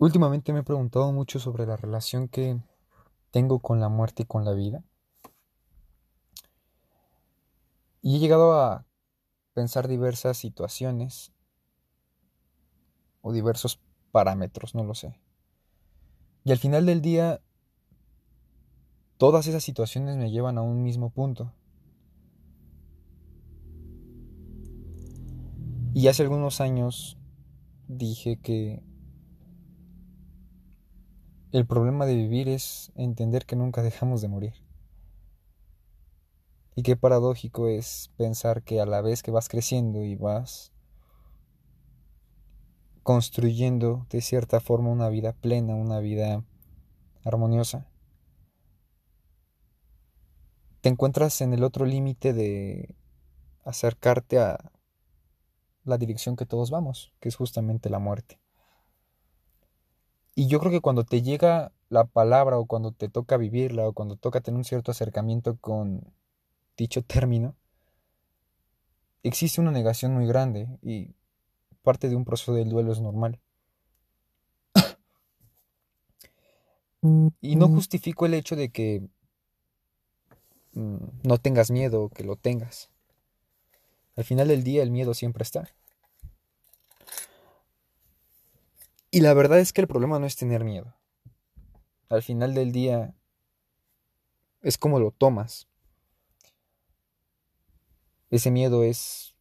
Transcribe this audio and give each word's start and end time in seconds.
Últimamente 0.00 0.54
me 0.54 0.60
he 0.60 0.62
preguntado 0.62 1.12
mucho 1.12 1.38
sobre 1.38 1.66
la 1.66 1.76
relación 1.76 2.26
que 2.26 2.58
tengo 3.30 3.58
con 3.58 3.80
la 3.80 3.90
muerte 3.90 4.22
y 4.22 4.26
con 4.26 4.46
la 4.46 4.54
vida. 4.54 4.82
Y 8.00 8.16
he 8.16 8.18
llegado 8.18 8.58
a 8.58 8.86
pensar 9.52 9.88
diversas 9.88 10.38
situaciones 10.38 11.34
o 13.20 13.34
diversos 13.34 13.78
parámetros, 14.10 14.74
no 14.74 14.84
lo 14.84 14.94
sé. 14.94 15.20
Y 16.44 16.52
al 16.52 16.58
final 16.58 16.86
del 16.86 17.02
día, 17.02 17.42
todas 19.18 19.48
esas 19.48 19.62
situaciones 19.62 20.16
me 20.16 20.30
llevan 20.30 20.56
a 20.56 20.62
un 20.62 20.82
mismo 20.82 21.10
punto. 21.10 21.52
Y 25.92 26.08
hace 26.08 26.22
algunos 26.22 26.62
años 26.62 27.18
dije 27.86 28.40
que 28.40 28.82
el 31.52 31.66
problema 31.66 32.06
de 32.06 32.14
vivir 32.14 32.48
es 32.48 32.92
entender 32.94 33.44
que 33.44 33.56
nunca 33.56 33.82
dejamos 33.82 34.20
de 34.20 34.28
morir. 34.28 34.54
Y 36.76 36.82
qué 36.82 36.96
paradójico 36.96 37.68
es 37.68 38.10
pensar 38.16 38.62
que 38.62 38.80
a 38.80 38.86
la 38.86 39.00
vez 39.00 39.22
que 39.22 39.32
vas 39.32 39.48
creciendo 39.48 40.04
y 40.04 40.14
vas 40.14 40.72
construyendo 43.02 44.06
de 44.10 44.20
cierta 44.20 44.60
forma 44.60 44.90
una 44.90 45.08
vida 45.08 45.32
plena, 45.32 45.74
una 45.74 45.98
vida 45.98 46.44
armoniosa, 47.24 47.88
te 50.80 50.88
encuentras 50.88 51.40
en 51.40 51.52
el 51.52 51.64
otro 51.64 51.84
límite 51.84 52.32
de 52.32 52.94
acercarte 53.64 54.38
a 54.38 54.72
la 55.84 55.98
dirección 55.98 56.36
que 56.36 56.46
todos 56.46 56.70
vamos, 56.70 57.12
que 57.20 57.28
es 57.28 57.36
justamente 57.36 57.90
la 57.90 57.98
muerte. 57.98 58.40
Y 60.34 60.46
yo 60.46 60.60
creo 60.60 60.72
que 60.72 60.80
cuando 60.80 61.04
te 61.04 61.22
llega 61.22 61.72
la 61.88 62.04
palabra 62.04 62.58
o 62.58 62.66
cuando 62.66 62.92
te 62.92 63.08
toca 63.08 63.36
vivirla 63.36 63.88
o 63.88 63.92
cuando 63.92 64.16
toca 64.16 64.40
tener 64.40 64.58
un 64.58 64.64
cierto 64.64 64.90
acercamiento 64.90 65.56
con 65.56 66.04
dicho 66.76 67.02
término, 67.02 67.54
existe 69.22 69.60
una 69.60 69.70
negación 69.70 70.14
muy 70.14 70.26
grande 70.26 70.68
y 70.82 71.10
parte 71.82 72.08
de 72.08 72.16
un 72.16 72.24
proceso 72.24 72.54
del 72.54 72.70
duelo 72.70 72.92
es 72.92 73.00
normal. 73.00 73.40
y 77.40 77.56
no 77.56 77.68
justifico 77.68 78.26
el 78.26 78.34
hecho 78.34 78.56
de 78.56 78.70
que 78.70 79.08
mm, 80.74 80.96
no 81.22 81.38
tengas 81.38 81.70
miedo 81.70 82.02
o 82.02 82.08
que 82.10 82.24
lo 82.24 82.36
tengas. 82.36 82.90
Al 84.16 84.24
final 84.24 84.48
del 84.48 84.64
día 84.64 84.82
el 84.82 84.90
miedo 84.90 85.14
siempre 85.14 85.42
está. 85.42 85.68
Y 89.10 89.20
la 89.20 89.34
verdad 89.34 89.58
es 89.58 89.72
que 89.72 89.80
el 89.80 89.88
problema 89.88 90.18
no 90.18 90.26
es 90.26 90.36
tener 90.36 90.64
miedo. 90.64 90.94
Al 92.08 92.22
final 92.22 92.54
del 92.54 92.72
día 92.72 93.14
es 94.62 94.78
como 94.78 95.00
lo 95.00 95.10
tomas. 95.10 95.68
Ese 98.30 98.50
miedo 98.50 98.84
es 98.84 99.34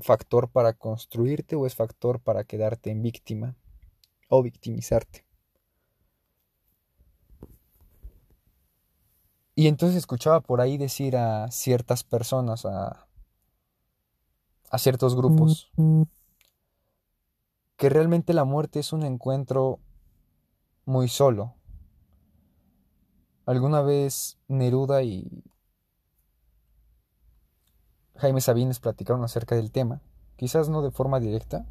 factor 0.00 0.48
para 0.50 0.72
construirte 0.72 1.56
o 1.56 1.66
es 1.66 1.74
factor 1.74 2.20
para 2.20 2.44
quedarte 2.44 2.90
en 2.90 3.02
víctima 3.02 3.56
o 4.28 4.42
victimizarte. 4.42 5.24
Y 9.54 9.66
entonces 9.66 9.96
escuchaba 9.96 10.40
por 10.40 10.60
ahí 10.60 10.78
decir 10.78 11.16
a 11.16 11.50
ciertas 11.50 12.04
personas, 12.04 12.64
a, 12.64 13.08
a 14.70 14.78
ciertos 14.78 15.16
grupos, 15.16 15.72
que 17.78 17.88
realmente 17.88 18.34
la 18.34 18.44
muerte 18.44 18.80
es 18.80 18.92
un 18.92 19.04
encuentro 19.04 19.78
muy 20.84 21.06
solo. 21.06 21.54
Alguna 23.46 23.82
vez 23.82 24.36
Neruda 24.48 25.04
y 25.04 25.44
Jaime 28.16 28.40
Sabines 28.40 28.80
platicaron 28.80 29.22
acerca 29.22 29.54
del 29.54 29.70
tema, 29.70 30.02
quizás 30.36 30.68
no 30.68 30.82
de 30.82 30.90
forma 30.90 31.20
directa, 31.20 31.66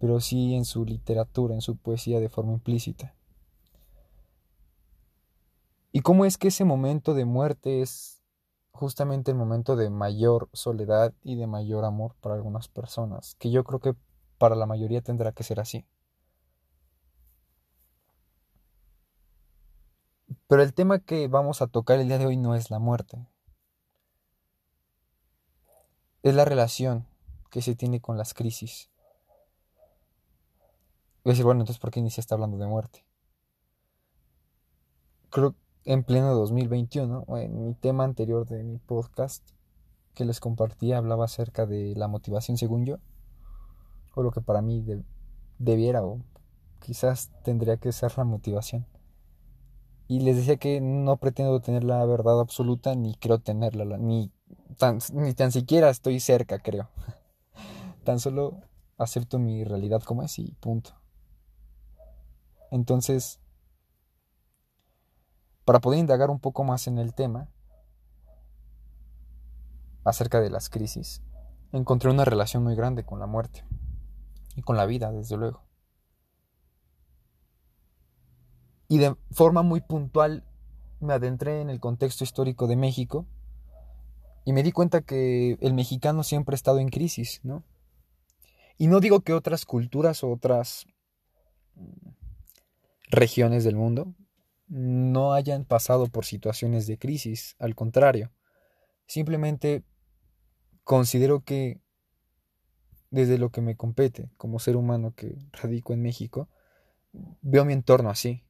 pero 0.00 0.20
sí 0.20 0.56
en 0.56 0.64
su 0.64 0.84
literatura, 0.84 1.54
en 1.54 1.60
su 1.60 1.76
poesía 1.76 2.18
de 2.18 2.28
forma 2.28 2.52
implícita. 2.52 3.14
¿Y 5.92 6.00
cómo 6.00 6.24
es 6.24 6.38
que 6.38 6.48
ese 6.48 6.64
momento 6.64 7.14
de 7.14 7.24
muerte 7.24 7.82
es 7.82 8.20
justamente 8.72 9.30
el 9.30 9.36
momento 9.36 9.76
de 9.76 9.90
mayor 9.90 10.48
soledad 10.52 11.14
y 11.22 11.36
de 11.36 11.46
mayor 11.46 11.84
amor 11.84 12.16
para 12.20 12.34
algunas 12.34 12.66
personas? 12.66 13.36
Que 13.36 13.52
yo 13.52 13.62
creo 13.62 13.78
que 13.78 13.94
para 14.38 14.56
la 14.56 14.66
mayoría 14.66 15.00
tendrá 15.00 15.32
que 15.32 15.44
ser 15.44 15.60
así. 15.60 15.86
Pero 20.46 20.62
el 20.62 20.74
tema 20.74 20.98
que 20.98 21.28
vamos 21.28 21.62
a 21.62 21.66
tocar 21.66 21.98
el 21.98 22.08
día 22.08 22.18
de 22.18 22.26
hoy 22.26 22.36
no 22.36 22.54
es 22.54 22.70
la 22.70 22.78
muerte. 22.78 23.26
Es 26.22 26.34
la 26.34 26.44
relación 26.44 27.06
que 27.50 27.62
se 27.62 27.74
tiene 27.74 28.00
con 28.00 28.18
las 28.18 28.34
crisis. 28.34 28.90
Voy 31.22 31.30
a 31.30 31.32
decir, 31.32 31.44
bueno, 31.44 31.62
entonces 31.62 31.80
¿por 31.80 31.90
qué 31.90 32.04
está 32.04 32.34
hablando 32.34 32.58
de 32.58 32.66
muerte? 32.66 33.04
Creo 35.30 35.54
en 35.84 36.04
pleno 36.04 36.34
2021, 36.34 37.24
en 37.38 37.66
mi 37.66 37.74
tema 37.74 38.04
anterior 38.04 38.46
de 38.46 38.62
mi 38.62 38.78
podcast 38.78 39.46
que 40.14 40.24
les 40.24 40.40
compartí, 40.40 40.92
hablaba 40.92 41.24
acerca 41.24 41.66
de 41.66 41.94
la 41.96 42.08
motivación 42.08 42.56
según 42.56 42.86
yo 42.86 42.98
o 44.14 44.22
lo 44.22 44.30
que 44.30 44.40
para 44.40 44.62
mí 44.62 44.84
debiera 45.58 46.04
o 46.04 46.20
quizás 46.80 47.30
tendría 47.42 47.76
que 47.78 47.92
ser 47.92 48.16
la 48.16 48.24
motivación. 48.24 48.86
Y 50.06 50.20
les 50.20 50.36
decía 50.36 50.56
que 50.56 50.80
no 50.80 51.16
pretendo 51.16 51.60
tener 51.60 51.82
la 51.82 52.04
verdad 52.04 52.40
absoluta 52.40 52.94
ni 52.94 53.14
creo 53.14 53.38
tenerla, 53.38 53.96
ni 53.96 54.30
tan, 54.76 54.98
ni 55.14 55.32
tan 55.32 55.50
siquiera 55.50 55.88
estoy 55.88 56.20
cerca, 56.20 56.58
creo. 56.58 56.90
tan 58.04 58.20
solo 58.20 58.60
acepto 58.98 59.38
mi 59.38 59.64
realidad 59.64 60.02
como 60.02 60.22
es 60.22 60.38
y 60.38 60.52
punto. 60.60 60.90
Entonces, 62.70 63.40
para 65.64 65.80
poder 65.80 66.00
indagar 66.00 66.28
un 66.28 66.38
poco 66.38 66.64
más 66.64 66.86
en 66.86 66.98
el 66.98 67.14
tema 67.14 67.48
acerca 70.04 70.40
de 70.40 70.50
las 70.50 70.68
crisis, 70.68 71.22
encontré 71.72 72.10
una 72.10 72.26
relación 72.26 72.62
muy 72.62 72.74
grande 72.74 73.04
con 73.04 73.20
la 73.20 73.26
muerte 73.26 73.64
y 74.56 74.62
con 74.62 74.76
la 74.76 74.86
vida, 74.86 75.12
desde 75.12 75.36
luego. 75.36 75.62
Y 78.88 78.98
de 78.98 79.16
forma 79.30 79.62
muy 79.62 79.80
puntual 79.80 80.44
me 81.00 81.14
adentré 81.14 81.60
en 81.60 81.70
el 81.70 81.80
contexto 81.80 82.24
histórico 82.24 82.66
de 82.66 82.76
México 82.76 83.26
y 84.44 84.52
me 84.52 84.62
di 84.62 84.72
cuenta 84.72 85.00
que 85.00 85.56
el 85.60 85.74
mexicano 85.74 86.22
siempre 86.22 86.54
ha 86.54 86.56
estado 86.56 86.78
en 86.78 86.88
crisis, 86.88 87.40
¿no? 87.42 87.64
Y 88.76 88.88
no 88.88 89.00
digo 89.00 89.20
que 89.20 89.32
otras 89.32 89.64
culturas 89.64 90.22
o 90.24 90.32
otras 90.32 90.86
regiones 93.10 93.64
del 93.64 93.76
mundo 93.76 94.14
no 94.66 95.32
hayan 95.32 95.64
pasado 95.64 96.08
por 96.08 96.24
situaciones 96.24 96.86
de 96.86 96.98
crisis, 96.98 97.54
al 97.58 97.74
contrario, 97.74 98.32
simplemente 99.06 99.84
considero 100.82 101.40
que 101.40 101.80
desde 103.14 103.38
lo 103.38 103.50
que 103.50 103.60
me 103.60 103.76
compete 103.76 104.28
como 104.36 104.58
ser 104.58 104.76
humano 104.76 105.14
que 105.14 105.38
radico 105.52 105.92
en 105.92 106.02
México, 106.02 106.48
veo 107.42 107.64
mi 107.64 107.72
entorno 107.72 108.10
así. 108.10 108.42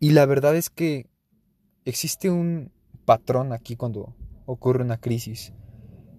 Y 0.00 0.10
la 0.12 0.24
verdad 0.24 0.56
es 0.56 0.70
que 0.70 1.10
existe 1.84 2.30
un 2.30 2.72
patrón 3.04 3.52
aquí 3.52 3.76
cuando 3.76 4.16
ocurre 4.46 4.82
una 4.82 4.98
crisis. 4.98 5.52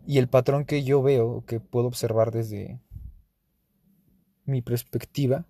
Y 0.06 0.20
el 0.20 0.28
patrón 0.28 0.66
que 0.66 0.84
yo 0.84 1.02
veo, 1.02 1.44
que 1.46 1.60
puedo 1.60 1.88
observar 1.88 2.32
desde 2.32 2.82
mi 4.46 4.62
perspectiva, 4.62 5.48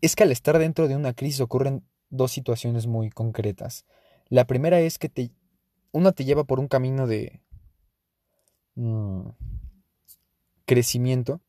es 0.00 0.16
que 0.16 0.22
al 0.22 0.32
estar 0.32 0.58
dentro 0.58 0.88
de 0.88 0.96
una 0.96 1.14
crisis 1.14 1.40
ocurren 1.40 1.84
dos 2.10 2.32
situaciones 2.32 2.86
muy 2.86 3.10
concretas. 3.10 3.84
La 4.28 4.46
primera 4.46 4.80
es 4.80 4.98
que 4.98 5.08
te, 5.08 5.30
una 5.92 6.12
te 6.12 6.24
lleva 6.24 6.44
por 6.44 6.60
un 6.60 6.68
camino 6.68 7.06
de 7.06 7.40
mm, 8.74 9.28
crecimiento 10.64 11.40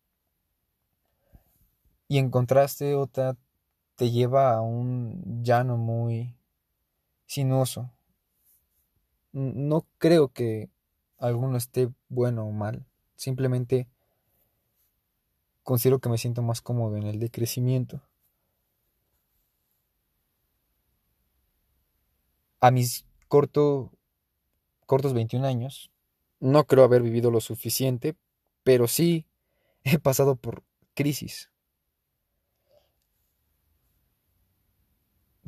y 2.07 2.18
en 2.18 2.31
contraste 2.31 2.96
otra 2.96 3.38
te 3.96 4.12
lleva 4.12 4.54
a 4.54 4.62
un 4.62 5.44
llano 5.44 5.78
muy 5.78 6.36
sinuoso. 7.25 7.92
No 9.31 9.86
creo 10.00 10.30
que 10.30 10.69
alguno 11.19 11.57
esté 11.57 11.90
bueno 12.07 12.46
o 12.46 12.51
mal, 12.51 12.86
simplemente 13.16 13.88
considero 15.63 16.00
que 16.00 16.10
me 16.10 16.18
siento 16.18 16.42
más 16.42 16.62
cómodo 16.62 16.98
en 16.98 17.04
el 17.04 17.19
de 17.19 17.30
crecimiento. 17.30 18.01
A 22.59 22.71
mis 22.71 23.06
corto, 23.27 23.91
cortos 24.85 25.13
21 25.13 25.45
años, 25.45 25.91
no 26.39 26.65
creo 26.65 26.83
haber 26.83 27.01
vivido 27.01 27.31
lo 27.31 27.41
suficiente, 27.41 28.15
pero 28.63 28.88
sí 28.88 29.25
he 29.83 30.00
pasado 30.00 30.35
por 30.35 30.63
crisis. 30.94 31.51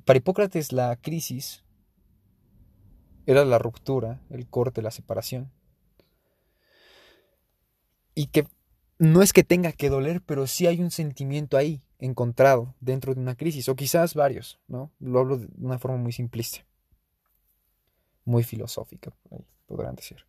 Para 0.06 0.18
Hipócrates 0.18 0.72
la 0.72 0.96
crisis 0.96 1.64
era 3.26 3.46
la 3.46 3.60
ruptura, 3.60 4.22
el 4.30 4.48
corte, 4.48 4.82
la 4.82 4.92
separación. 4.92 5.52
Y 8.16 8.28
que 8.28 8.46
no 8.98 9.22
es 9.22 9.34
que 9.34 9.44
tenga 9.44 9.72
que 9.72 9.90
doler, 9.90 10.22
pero 10.22 10.48
sí 10.48 10.68
hay 10.68 10.82
un 10.82 10.92
sentimiento 10.92 11.58
ahí, 11.58 11.82
encontrado, 12.00 12.76
dentro 12.80 13.14
de 13.14 13.22
una 13.22 13.36
crisis, 13.36 13.70
o 13.70 13.76
quizás 13.76 14.16
varios, 14.16 14.60
¿no? 14.68 14.92
Lo 15.00 15.20
hablo 15.20 15.38
de 15.38 15.48
una 15.58 15.80
forma 15.80 15.98
muy 15.98 16.12
simplista, 16.12 16.66
muy 18.26 18.44
filosófica, 18.44 19.12
podrán 19.66 19.96
decir. 19.96 20.26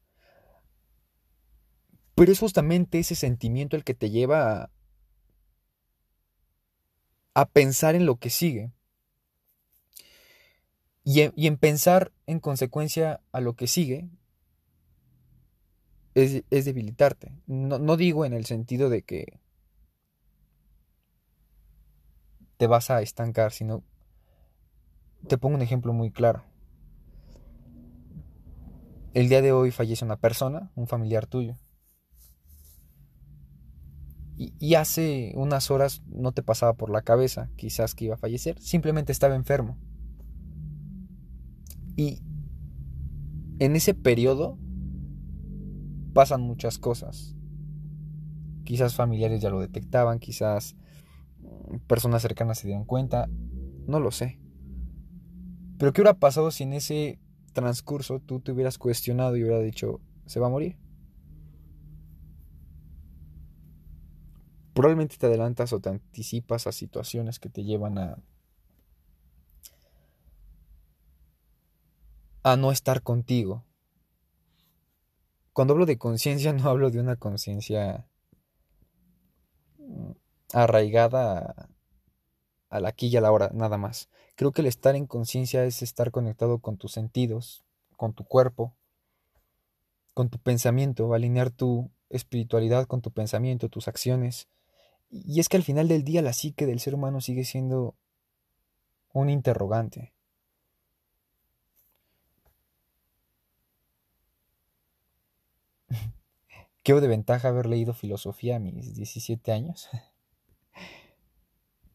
Pero 2.14 2.32
es 2.32 2.38
justamente 2.38 2.98
ese 2.98 3.14
sentimiento 3.14 3.76
el 3.76 3.84
que 3.84 3.94
te 3.94 4.10
lleva 4.10 4.70
a, 7.34 7.46
pensar 7.46 7.94
en 7.94 8.06
lo 8.06 8.16
que 8.16 8.30
sigue, 8.30 8.72
y 11.04 11.22
en, 11.22 11.56
pensar 11.56 12.12
en 12.26 12.38
consecuencia 12.38 13.20
a 13.32 13.40
lo 13.40 13.56
que 13.56 13.66
sigue 13.66 14.08
es, 16.14 16.44
debilitarte. 16.48 17.32
No, 17.46 17.78
no 17.78 17.96
digo 17.96 18.24
en 18.24 18.34
el 18.34 18.46
sentido 18.46 18.88
de 18.88 19.02
que 19.02 19.40
te 22.56 22.68
vas 22.68 22.90
a 22.90 23.02
estancar, 23.02 23.50
sino 23.50 23.82
te 25.26 25.38
pongo 25.38 25.56
un 25.56 25.62
ejemplo 25.62 25.92
muy 25.92 26.12
claro. 26.12 26.44
El 29.14 29.28
día 29.28 29.42
de 29.42 29.52
hoy 29.52 29.70
fallece 29.70 30.04
una 30.04 30.16
persona, 30.16 30.70
un 30.74 30.86
familiar 30.86 31.26
tuyo. 31.26 31.56
Y, 34.36 34.74
hace 34.74 35.32
unas 35.36 35.70
horas 35.70 36.02
no 36.06 36.32
te 36.32 36.42
pasaba 36.42 36.72
por 36.72 36.90
la 36.90 37.02
cabeza 37.02 37.50
quizás 37.54 37.94
que 37.94 38.06
iba 38.06 38.14
a 38.14 38.18
fallecer, 38.18 38.58
simplemente 38.58 39.12
estaba 39.12 39.36
enfermo. 39.36 39.78
Y 41.94 42.22
en 43.60 43.76
ese 43.76 43.94
periodo 43.94 44.58
pasan 46.12 46.40
muchas 46.40 46.78
cosas. 46.78 47.36
Quizás 48.64 48.96
familiares 48.96 49.40
ya 49.42 49.50
lo 49.50 49.60
detectaban, 49.60 50.18
quizás 50.18 50.74
personas 51.86 52.22
cercanas 52.22 52.58
se 52.58 52.66
dieron 52.66 52.84
cuenta, 52.84 53.28
no 53.86 54.00
lo 54.00 54.10
sé. 54.10 54.40
Pero 55.78 55.92
¿qué 55.92 56.00
hubiera 56.00 56.18
pasado 56.18 56.50
si 56.50 56.64
en 56.64 56.72
ese 56.72 57.20
transcurso 57.52 58.20
tú 58.20 58.40
te 58.40 58.52
hubieras 58.52 58.78
cuestionado 58.78 59.36
y 59.36 59.44
hubieras 59.44 59.62
dicho, 59.64 60.00
se 60.26 60.40
va 60.40 60.46
a 60.46 60.50
morir? 60.50 60.76
Probablemente 64.74 65.16
te 65.18 65.26
adelantas 65.26 65.72
o 65.72 65.80
te 65.80 65.90
anticipas 65.90 66.66
a 66.66 66.72
situaciones 66.72 67.38
que 67.38 67.50
te 67.50 67.62
llevan 67.64 67.98
a 67.98 68.22
a 72.42 72.56
no 72.56 72.72
estar 72.72 73.02
contigo. 73.02 73.64
Cuando 75.52 75.74
hablo 75.74 75.86
de 75.86 75.98
conciencia 75.98 76.52
no 76.52 76.68
hablo 76.68 76.90
de 76.90 77.00
una 77.00 77.16
conciencia 77.16 78.06
mm, 79.78 80.12
arraigada 80.52 81.68
a 82.70 82.80
la 82.80 82.88
aquí 82.88 83.08
y 83.08 83.16
a 83.16 83.20
la 83.20 83.30
hora, 83.30 83.50
nada 83.52 83.76
más. 83.76 84.08
Creo 84.42 84.50
que 84.50 84.62
el 84.62 84.66
estar 84.66 84.96
en 84.96 85.06
conciencia 85.06 85.64
es 85.64 85.82
estar 85.82 86.10
conectado 86.10 86.58
con 86.58 86.76
tus 86.76 86.90
sentidos, 86.90 87.62
con 87.96 88.12
tu 88.12 88.24
cuerpo, 88.24 88.74
con 90.14 90.30
tu 90.30 90.40
pensamiento, 90.40 91.14
alinear 91.14 91.52
tu 91.52 91.92
espiritualidad 92.10 92.88
con 92.88 93.02
tu 93.02 93.12
pensamiento, 93.12 93.68
tus 93.68 93.86
acciones. 93.86 94.48
Y 95.10 95.38
es 95.38 95.48
que 95.48 95.58
al 95.58 95.62
final 95.62 95.86
del 95.86 96.02
día 96.02 96.22
la 96.22 96.32
psique 96.32 96.66
del 96.66 96.80
ser 96.80 96.96
humano 96.96 97.20
sigue 97.20 97.44
siendo 97.44 97.94
un 99.12 99.30
interrogante. 99.30 100.12
¿Qué 106.82 106.94
de 106.94 107.06
ventaja 107.06 107.46
haber 107.46 107.66
leído 107.66 107.94
filosofía 107.94 108.56
a 108.56 108.58
mis 108.58 108.92
17 108.96 109.52
años? 109.52 109.88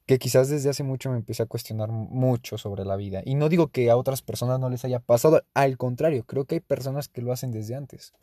que 0.08 0.20
quizás 0.20 0.48
desde 0.48 0.70
hace 0.70 0.84
mucho 0.84 1.12
me 1.12 1.18
empecé 1.18 1.44
a 1.44 1.48
cuestionar 1.48 1.92
mucho 1.92 2.58
sobre 2.58 2.86
la 2.86 2.96
vida. 2.96 3.22
Y 3.26 3.36
no 3.36 3.50
digo 3.50 3.68
que 3.68 3.92
a 3.92 3.98
otras 3.98 4.22
personas 4.22 4.58
no 4.58 4.70
les 4.70 4.86
haya 4.86 5.00
pasado, 5.00 5.44
al 5.54 5.78
contrario, 5.78 6.24
creo 6.26 6.46
que 6.46 6.56
hay 6.56 6.62
personas 6.62 7.10
que 7.10 7.22
lo 7.22 7.34
hacen 7.34 7.52
desde 7.52 7.76
antes. 7.76 8.14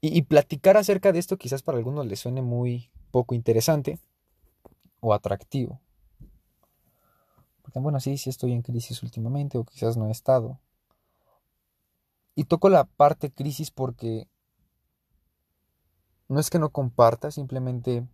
Y, 0.00 0.22
platicar 0.22 0.78
acerca 0.78 1.12
de 1.12 1.18
esto 1.18 1.36
quizás 1.36 1.62
para 1.62 1.76
algunos 1.76 2.06
les 2.06 2.20
suene 2.20 2.40
muy 2.40 2.88
poco 3.10 3.34
interesante 3.34 3.98
o 5.00 5.12
atractivo. 5.12 5.80
Porque 7.60 7.80
bueno, 7.80 8.00
sí, 8.00 8.16
sí 8.16 8.30
estoy 8.30 8.52
en 8.52 8.62
crisis 8.62 9.02
últimamente 9.02 9.58
o 9.58 9.64
quizás 9.64 9.98
no 9.98 10.06
he 10.06 10.10
estado. 10.10 10.58
Y 12.34 12.44
toco 12.44 12.70
la 12.70 12.84
parte 12.84 13.30
crisis 13.30 13.70
porque 13.70 14.28
no 16.30 16.38
es 16.38 16.48
que 16.48 16.60
no 16.60 16.70
comparta, 16.70 17.32
simplemente 17.32 18.06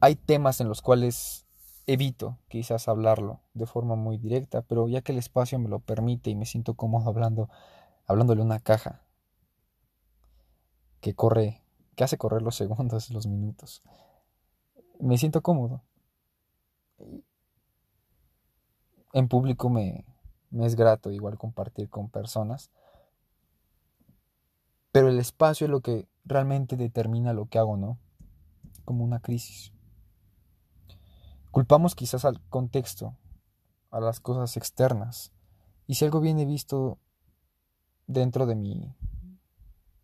hay 0.00 0.16
temas 0.16 0.60
en 0.60 0.68
los 0.68 0.82
cuales 0.82 1.46
evito 1.86 2.36
quizás 2.48 2.86
hablarlo 2.86 3.40
de 3.54 3.64
forma 3.64 3.96
muy 3.96 4.18
directa, 4.18 4.60
pero 4.60 4.86
ya 4.86 5.00
que 5.00 5.12
el 5.12 5.18
espacio 5.18 5.58
me 5.58 5.70
lo 5.70 5.78
permite 5.78 6.28
y 6.28 6.34
me 6.34 6.44
siento 6.44 6.74
cómodo 6.74 7.08
hablando, 7.08 7.48
hablándole 8.06 8.42
una 8.42 8.60
caja 8.60 9.02
que 11.00 11.14
corre, 11.14 11.62
que 11.96 12.04
hace 12.04 12.18
correr 12.18 12.42
los 12.42 12.54
segundos, 12.56 13.08
los 13.08 13.26
minutos, 13.26 13.82
me 14.98 15.16
siento 15.16 15.40
cómodo. 15.40 15.82
En 19.14 19.26
público 19.26 19.70
me, 19.70 20.04
me 20.50 20.66
es 20.66 20.76
grato 20.76 21.10
igual 21.10 21.38
compartir 21.38 21.88
con 21.88 22.10
personas. 22.10 22.70
Pero 24.92 25.08
el 25.08 25.18
espacio 25.18 25.66
es 25.66 25.70
lo 25.70 25.80
que 25.80 26.08
realmente 26.24 26.76
determina 26.76 27.32
lo 27.32 27.46
que 27.46 27.58
hago, 27.58 27.76
¿no? 27.76 27.98
Como 28.84 29.04
una 29.04 29.20
crisis. 29.20 29.72
Culpamos 31.50 31.94
quizás 31.94 32.24
al 32.24 32.40
contexto, 32.48 33.16
a 33.90 34.00
las 34.00 34.20
cosas 34.20 34.56
externas. 34.56 35.32
Y 35.86 35.94
si 35.94 36.04
algo 36.04 36.20
viene 36.20 36.44
visto 36.44 36.98
dentro 38.06 38.46
de 38.46 38.54
mi 38.54 38.94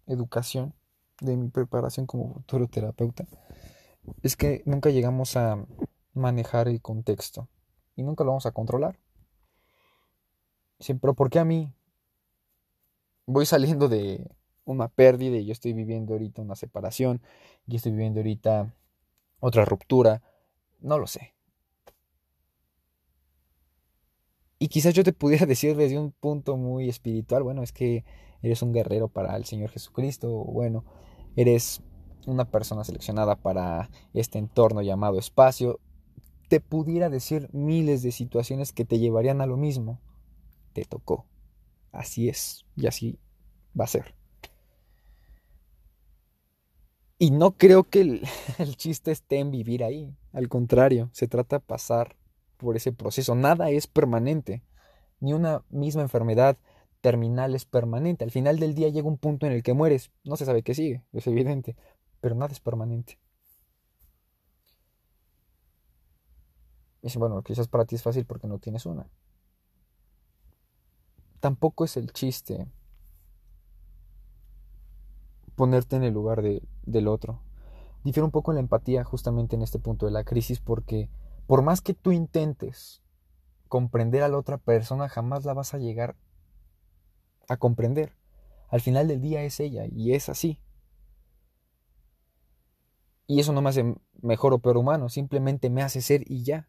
educación, 0.06 0.74
de 1.20 1.36
mi 1.36 1.48
preparación 1.48 2.06
como 2.06 2.34
futuro 2.34 2.68
terapeuta, 2.68 3.26
es 4.22 4.36
que 4.36 4.62
nunca 4.66 4.90
llegamos 4.90 5.36
a 5.36 5.64
manejar 6.14 6.68
el 6.68 6.80
contexto 6.80 7.48
y 7.96 8.02
nunca 8.02 8.24
lo 8.24 8.30
vamos 8.30 8.46
a 8.46 8.52
controlar. 8.52 8.98
Pero 10.78 11.14
¿por 11.14 11.30
qué 11.30 11.38
a 11.38 11.44
mí? 11.44 11.72
Voy 13.26 13.46
saliendo 13.46 13.88
de 13.88 14.35
una 14.66 14.88
pérdida 14.88 15.38
y 15.38 15.46
yo 15.46 15.52
estoy 15.52 15.72
viviendo 15.72 16.12
ahorita 16.12 16.42
una 16.42 16.54
separación, 16.54 17.22
y 17.66 17.76
estoy 17.76 17.92
viviendo 17.92 18.20
ahorita 18.20 18.74
otra 19.40 19.64
ruptura, 19.64 20.22
no 20.80 20.98
lo 20.98 21.06
sé. 21.06 21.34
Y 24.58 24.68
quizás 24.68 24.92
yo 24.94 25.02
te 25.04 25.12
pudiera 25.14 25.46
decir 25.46 25.76
desde 25.76 25.98
un 25.98 26.12
punto 26.12 26.56
muy 26.58 26.88
espiritual, 26.88 27.42
bueno, 27.42 27.62
es 27.62 27.72
que 27.72 28.04
eres 28.42 28.60
un 28.62 28.72
guerrero 28.72 29.08
para 29.08 29.36
el 29.36 29.46
Señor 29.46 29.70
Jesucristo, 29.70 30.28
bueno, 30.28 30.84
eres 31.36 31.82
una 32.26 32.50
persona 32.50 32.84
seleccionada 32.84 33.36
para 33.36 33.88
este 34.12 34.38
entorno 34.38 34.82
llamado 34.82 35.18
espacio, 35.18 35.80
te 36.48 36.60
pudiera 36.60 37.08
decir 37.08 37.48
miles 37.52 38.02
de 38.02 38.12
situaciones 38.12 38.72
que 38.72 38.84
te 38.84 38.98
llevarían 38.98 39.40
a 39.40 39.46
lo 39.46 39.56
mismo 39.56 40.00
te 40.76 40.84
tocó. 40.84 41.24
Así 41.90 42.28
es 42.28 42.66
y 42.76 42.86
así 42.86 43.18
va 43.78 43.84
a 43.84 43.88
ser. 43.88 44.14
Y 47.18 47.30
no 47.30 47.52
creo 47.56 47.84
que 47.84 48.00
el, 48.58 48.76
chiste 48.76 49.10
esté 49.10 49.38
en 49.38 49.50
vivir 49.50 49.84
ahí. 49.84 50.14
Al 50.32 50.48
contrario, 50.48 51.10
se 51.12 51.28
trata 51.28 51.56
de 51.56 51.64
pasar 51.64 52.16
por 52.56 52.76
ese 52.76 52.92
proceso. 52.92 53.34
Nada 53.34 53.70
es 53.70 53.86
permanente. 53.86 54.62
Ni 55.20 55.32
una 55.32 55.64
misma 55.70 56.02
enfermedad 56.02 56.58
terminal 57.00 57.54
es 57.54 57.64
permanente. 57.64 58.24
Al 58.24 58.30
final 58.30 58.58
del 58.58 58.74
día 58.74 58.88
llega 58.88 59.08
un 59.08 59.18
punto 59.18 59.46
en 59.46 59.52
el 59.52 59.62
que 59.62 59.74
mueres. 59.74 60.10
No 60.24 60.36
se 60.36 60.44
sabe 60.44 60.62
qué 60.62 60.74
sigue, 60.74 61.02
es 61.12 61.26
evidente. 61.26 61.76
Pero 62.20 62.34
nada 62.34 62.52
es 62.52 62.60
permanente. 62.60 63.18
Y 67.02 67.18
bueno, 67.18 67.42
quizás 67.42 67.68
para 67.68 67.84
ti 67.84 67.94
es 67.94 68.02
fácil 68.02 68.26
porque 68.26 68.48
no 68.48 68.58
tienes 68.58 68.84
una 68.84 69.08
tampoco 71.46 71.84
es 71.84 71.96
el 71.96 72.12
chiste 72.12 72.66
ponerte 75.56 75.96
en 75.96 76.04
el 76.04 76.14
lugar 76.14 76.42
del 76.42 77.08
otro. 77.08 77.40
Difiere 78.04 78.24
un 78.24 78.30
poco 78.30 78.52
la 78.52 78.60
empatía 78.60 79.02
justamente 79.02 79.56
en 79.56 79.62
este 79.62 79.80
punto 79.80 80.06
de 80.06 80.12
la 80.12 80.22
crisis 80.22 80.60
porque 80.60 81.10
por 81.46 81.62
más 81.62 81.80
que 81.80 81.94
tú 81.94 82.12
intentes 82.12 83.02
comprender 83.68 84.22
a 84.22 84.28
la 84.28 84.38
otra 84.38 84.58
persona, 84.58 85.08
jamás 85.08 85.44
la 85.44 85.54
vas 85.54 85.74
a 85.74 85.78
llegar 85.78 86.16
a 87.48 87.56
comprender. 87.56 88.12
Al 88.68 88.80
final 88.80 89.08
del 89.08 89.20
día 89.20 89.42
es 89.42 89.60
ella 89.60 89.86
y 89.90 90.12
es 90.12 90.28
así. 90.28 90.60
Y 93.26 93.40
eso 93.40 93.52
no 93.52 93.62
me 93.62 93.70
hace 93.70 93.96
mejor 94.22 94.52
o 94.52 94.58
peor 94.58 94.76
humano, 94.76 95.08
simplemente 95.08 95.68
me 95.70 95.82
hace 95.82 96.00
ser 96.00 96.22
y 96.30 96.44
ya. 96.44 96.68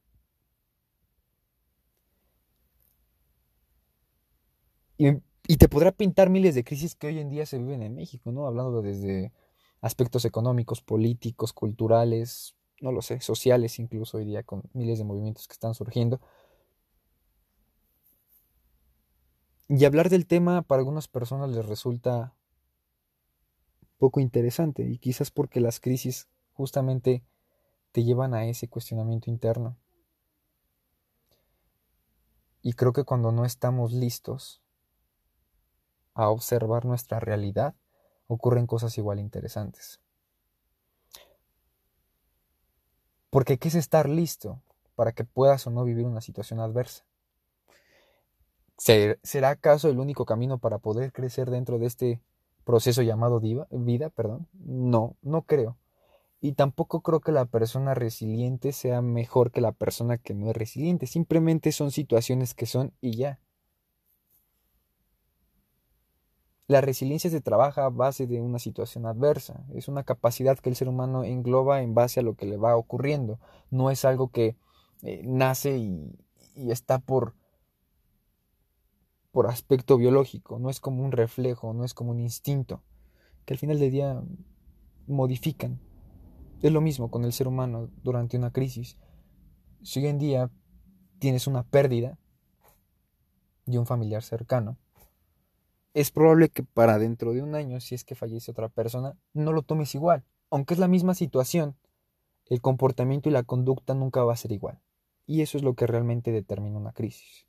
Y, 4.98 5.22
te 5.56 5.70
podrá 5.70 5.94
pintar 5.94 6.30
miles 6.30 6.56
de 6.56 6.66
crisis 6.66 6.96
que 6.96 7.08
hoy 7.08 7.20
en 7.20 7.30
día 7.30 7.46
se 7.46 7.58
viven 7.58 7.82
en 7.82 7.96
México, 7.96 8.34
¿no? 8.34 8.48
Hablando 8.48 8.82
desde 8.82 9.32
aspectos 9.80 10.26
económicos, 10.26 10.82
políticos, 10.82 11.54
culturales, 11.54 12.58
no 12.82 12.92
lo 12.92 13.02
sé, 13.02 13.22
sociales 13.22 13.80
incluso 13.80 14.18
hoy 14.18 14.26
día, 14.26 14.44
con 14.44 14.64
miles 14.74 14.98
de 14.98 15.06
movimientos 15.06 15.48
que 15.48 15.54
están 15.54 15.74
surgiendo. 15.74 16.20
Y 19.70 19.86
hablar 19.86 20.10
del 20.10 20.28
tema 20.28 20.64
para 20.64 20.80
algunas 20.80 21.08
personas 21.08 21.50
les 21.50 21.66
resulta 21.66 22.34
poco 23.98 24.20
interesante, 24.20 24.84
y 24.84 24.98
quizás 24.98 25.32
porque 25.32 25.60
las 25.60 25.80
crisis 25.80 26.28
justamente 26.54 27.24
te 27.92 28.04
llevan 28.04 28.34
a 28.34 28.46
ese 28.46 28.68
cuestionamiento 28.68 29.30
interno. 29.30 29.78
Y 32.62 32.74
creo 32.74 32.94
que 32.94 33.06
cuando 33.06 33.32
no 33.32 33.46
estamos 33.46 33.94
listos 33.94 34.62
a 36.18 36.30
observar 36.30 36.84
nuestra 36.84 37.20
realidad, 37.20 37.76
ocurren 38.26 38.66
cosas 38.66 38.98
igual 38.98 39.20
interesantes. 39.20 40.02
Porque 43.30 43.60
¿qué 43.60 43.68
es 43.68 43.76
estar 43.76 44.10
listo 44.10 44.60
para 44.96 45.12
que 45.12 45.24
puedas 45.24 45.68
o 45.68 45.70
no 45.70 45.84
vivir 45.84 46.06
una 46.06 46.22
situación 46.22 46.60
adversa? 46.60 47.06
¿Será 48.78 49.50
acaso 49.52 49.90
el 49.90 50.00
único 50.00 50.26
camino 50.26 50.58
para 50.58 50.80
poder 50.80 51.14
crecer 51.14 51.52
dentro 51.52 51.78
de 51.78 51.86
este 51.86 52.22
proceso 52.64 53.04
llamado 53.04 53.40
vida? 53.40 54.10
Perdón. 54.10 54.48
No, 54.54 55.16
no 55.22 55.44
creo. 55.44 55.78
Y 56.42 56.54
tampoco 56.54 57.02
creo 57.02 57.20
que 57.20 57.32
la 57.32 57.46
persona 57.46 57.94
resiliente 57.94 58.72
sea 58.72 59.04
mejor 59.04 59.52
que 59.52 59.62
la 59.62 59.72
persona 59.72 60.18
que 60.18 60.34
no 60.34 60.50
es 60.50 60.58
resiliente. 60.58 61.06
Simplemente 61.06 61.72
son 61.72 61.92
situaciones 61.92 62.56
que 62.56 62.66
son 62.66 62.92
y 63.02 63.18
ya. 63.18 63.40
La 66.68 66.82
resiliencia 66.82 67.30
se 67.30 67.40
trabaja 67.40 67.86
a 67.86 67.90
base 67.90 68.28
de 68.28 68.42
una 68.42 68.60
situación 68.60 69.06
adversa. 69.06 69.66
Es 69.74 69.88
una 69.88 70.04
capacidad 70.04 70.60
que 70.60 70.70
el 70.70 70.76
ser 70.76 70.90
humano 70.90 71.24
engloba 71.24 71.82
en 71.82 71.96
base 71.96 72.20
a 72.20 72.24
lo 72.24 72.36
que 72.36 72.46
le 72.46 72.58
va 72.58 72.76
ocurriendo. 72.76 73.40
No 73.72 73.90
es 73.90 74.04
algo 74.04 74.30
que 74.30 74.58
eh, 75.02 75.22
nace 75.24 75.78
y, 75.78 76.20
y 76.56 76.72
está 76.72 77.00
por, 77.00 77.36
por 79.32 79.48
aspecto 79.48 79.98
biológico. 79.98 80.60
No 80.60 80.70
es 80.70 80.82
como 80.82 81.06
un 81.06 81.14
reflejo, 81.14 81.74
no 81.74 81.86
es 81.86 81.94
como 81.94 82.12
un 82.12 82.20
instinto. 82.20 82.84
Que 83.46 83.54
al 83.54 83.60
final 83.60 83.80
del 83.80 83.92
día 83.92 84.22
modifican 85.08 85.80
es 86.62 86.72
lo 86.72 86.82
mismo 86.82 87.12
con 87.12 87.24
el 87.24 87.34
ser 87.34 87.48
humano 87.48 87.90
durante 88.04 88.38
una 88.38 88.52
crisis. 88.52 88.98
Si 89.84 90.00
hoy 90.00 90.08
en 90.08 90.18
día 90.18 90.50
tienes 91.20 91.48
una 91.48 91.64
pérdida 91.64 92.18
de 93.66 93.80
un 93.80 93.86
familiar 93.86 94.24
cercano, 94.24 94.78
es 95.98 96.12
probable 96.12 96.50
que 96.50 96.62
para 96.62 97.00
dentro 97.00 97.34
de 97.34 97.42
un 97.42 97.56
año, 97.56 97.80
si 97.80 97.96
es 97.96 98.04
que 98.04 98.14
fallece 98.14 98.52
otra 98.52 98.70
persona, 98.70 99.18
no 99.34 99.52
lo 99.52 99.64
tomes 99.64 99.96
igual. 99.96 100.24
Aunque 100.52 100.76
es 100.76 100.80
la 100.80 100.88
misma 100.88 101.16
situación, 101.16 101.76
el 102.46 102.62
comportamiento 102.62 103.30
y 103.30 103.32
la 103.32 103.42
conducta 103.42 103.96
nunca 103.96 104.24
va 104.24 104.34
a 104.34 104.38
ser 104.38 104.52
igual. 104.52 104.80
Y 105.26 105.42
eso 105.42 105.58
es 105.58 105.64
lo 105.64 105.74
que 105.74 105.88
realmente 105.88 106.32
determina 106.32 106.78
una 106.78 106.94
crisis. 106.94 107.48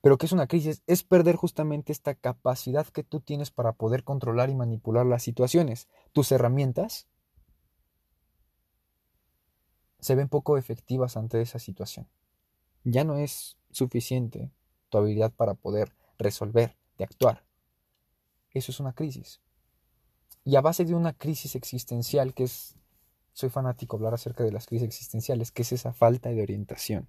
Pero 0.00 0.18
¿qué 0.18 0.26
es 0.26 0.32
una 0.32 0.48
crisis? 0.48 0.82
Es 0.88 1.04
perder 1.04 1.36
justamente 1.36 1.92
esta 1.92 2.16
capacidad 2.16 2.84
que 2.88 3.04
tú 3.04 3.20
tienes 3.20 3.52
para 3.52 3.74
poder 3.74 4.02
controlar 4.02 4.50
y 4.50 4.56
manipular 4.56 5.06
las 5.06 5.22
situaciones. 5.22 5.86
Tus 6.12 6.32
herramientas 6.32 7.06
se 10.00 10.16
ven 10.16 10.28
poco 10.28 10.58
efectivas 10.58 11.16
ante 11.16 11.40
esa 11.40 11.60
situación. 11.60 12.08
Ya 12.82 13.04
no 13.04 13.16
es 13.16 13.58
suficiente 13.70 14.50
tu 14.88 14.98
habilidad 14.98 15.30
para 15.30 15.54
poder 15.54 15.92
resolver, 16.18 16.79
de 17.00 17.04
actuar. 17.04 17.42
Eso 18.52 18.70
es 18.72 18.78
una 18.78 18.92
crisis. 18.92 19.40
Y 20.44 20.56
a 20.56 20.60
base 20.60 20.84
de 20.84 20.94
una 20.94 21.14
crisis 21.14 21.54
existencial, 21.54 22.34
que 22.34 22.44
es, 22.44 22.76
soy 23.32 23.48
fanático 23.48 23.96
hablar 23.96 24.14
acerca 24.14 24.44
de 24.44 24.52
las 24.52 24.66
crisis 24.66 24.86
existenciales, 24.86 25.50
que 25.50 25.62
es 25.62 25.72
esa 25.72 25.92
falta 25.92 26.28
de 26.28 26.42
orientación, 26.42 27.08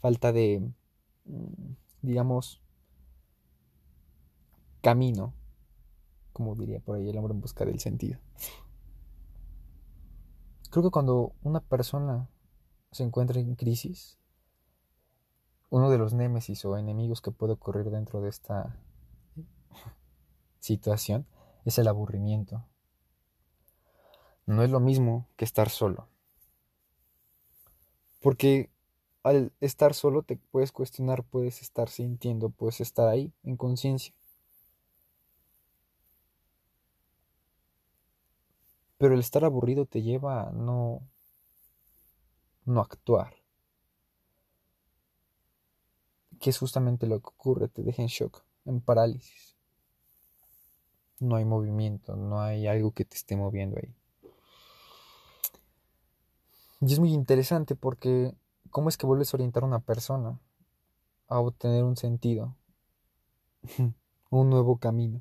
falta 0.00 0.32
de, 0.32 0.60
mm, 1.24 1.72
digamos, 2.02 2.62
camino, 4.82 5.34
como 6.32 6.54
diría 6.54 6.80
por 6.80 6.96
ahí 6.96 7.08
el 7.08 7.16
hombre 7.16 7.32
en 7.32 7.40
busca 7.40 7.64
del 7.64 7.80
sentido. 7.80 8.18
Creo 10.70 10.84
que 10.84 10.90
cuando 10.90 11.32
una 11.42 11.60
persona 11.60 12.28
se 12.92 13.04
encuentra 13.04 13.40
en 13.40 13.54
crisis, 13.54 14.18
uno 15.70 15.90
de 15.90 15.98
los 15.98 16.12
némesis 16.12 16.64
o 16.64 16.76
enemigos 16.76 17.20
que 17.20 17.30
puede 17.30 17.54
ocurrir 17.54 17.90
dentro 17.90 18.20
de 18.20 18.28
esta 18.28 18.76
situación 20.60 21.26
es 21.64 21.78
el 21.78 21.88
aburrimiento. 21.88 22.64
No 24.46 24.62
es 24.62 24.70
lo 24.70 24.80
mismo 24.80 25.28
que 25.36 25.44
estar 25.44 25.68
solo. 25.68 26.08
Porque 28.20 28.70
al 29.22 29.52
estar 29.60 29.94
solo 29.94 30.22
te 30.22 30.36
puedes 30.36 30.72
cuestionar, 30.72 31.22
puedes 31.22 31.60
estar 31.60 31.88
sintiendo, 31.90 32.48
puedes 32.48 32.80
estar 32.80 33.08
ahí 33.08 33.32
en 33.42 33.56
conciencia. 33.56 34.14
Pero 38.96 39.14
el 39.14 39.20
estar 39.20 39.44
aburrido 39.44 39.86
te 39.86 40.02
lleva 40.02 40.48
a 40.48 40.52
no, 40.52 41.02
no 42.64 42.80
actuar. 42.80 43.34
Que 46.40 46.50
es 46.50 46.58
justamente 46.58 47.06
lo 47.06 47.20
que 47.20 47.28
ocurre, 47.28 47.68
te 47.68 47.82
deja 47.82 48.02
en 48.02 48.08
shock, 48.08 48.42
en 48.64 48.80
parálisis. 48.80 49.57
No 51.20 51.36
hay 51.36 51.44
movimiento, 51.44 52.16
no 52.16 52.40
hay 52.40 52.66
algo 52.66 52.92
que 52.92 53.04
te 53.04 53.16
esté 53.16 53.36
moviendo 53.36 53.76
ahí. 53.76 53.94
Y 56.80 56.92
es 56.92 57.00
muy 57.00 57.12
interesante 57.12 57.74
porque 57.74 58.34
¿cómo 58.70 58.88
es 58.88 58.96
que 58.96 59.06
vuelves 59.06 59.32
a 59.32 59.36
orientar 59.36 59.64
a 59.64 59.66
una 59.66 59.80
persona 59.80 60.38
a 61.26 61.40
obtener 61.40 61.84
un 61.84 61.96
sentido, 61.96 62.54
un 64.30 64.50
nuevo 64.50 64.76
camino? 64.78 65.20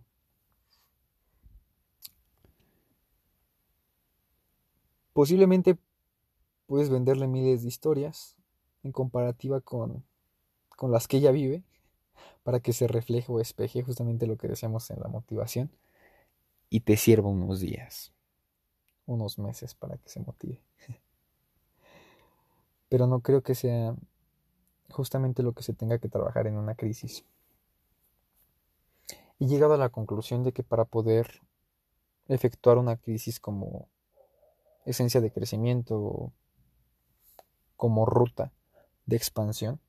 Posiblemente 5.13 5.79
puedes 6.67 6.91
venderle 6.91 7.27
miles 7.27 7.63
de 7.63 7.69
historias 7.69 8.35
en 8.83 8.91
comparativa 8.91 9.61
con, 9.61 10.05
con 10.69 10.91
las 10.91 11.07
que 11.07 11.17
ella 11.17 11.31
vive 11.31 11.63
para 12.43 12.59
que 12.59 12.71
se 12.71 12.87
refleje 12.87 13.31
o 13.31 13.39
espeje 13.39 13.81
justamente 13.81 14.27
lo 14.27 14.37
que 14.37 14.47
decíamos 14.47 14.91
en 14.91 14.99
la 14.99 15.07
motivación 15.07 15.71
y 16.69 16.81
te 16.81 16.97
sirva 16.97 17.29
unos 17.29 17.59
días, 17.59 18.13
unos 19.05 19.39
meses 19.39 19.73
para 19.73 19.97
que 19.97 20.09
se 20.09 20.19
motive. 20.19 20.61
Pero 22.89 23.07
no 23.07 23.21
creo 23.21 23.41
que 23.41 23.55
sea 23.55 23.95
justamente 24.89 25.43
lo 25.43 25.53
que 25.53 25.63
se 25.63 25.73
tenga 25.73 25.99
que 25.99 26.09
trabajar 26.09 26.47
en 26.47 26.57
una 26.57 26.75
crisis. 26.75 27.25
Y 29.39 29.47
llegado 29.47 29.73
a 29.73 29.77
la 29.77 29.89
conclusión 29.89 30.43
de 30.43 30.51
que 30.51 30.63
para 30.63 30.85
poder 30.85 31.41
efectuar 32.27 32.77
una 32.77 32.97
crisis 32.97 33.39
como 33.39 33.87
esencia 34.85 35.21
de 35.21 35.31
crecimiento 35.31 36.31
como 37.75 38.05
ruta 38.05 38.51
de 39.05 39.15
expansión, 39.15 39.79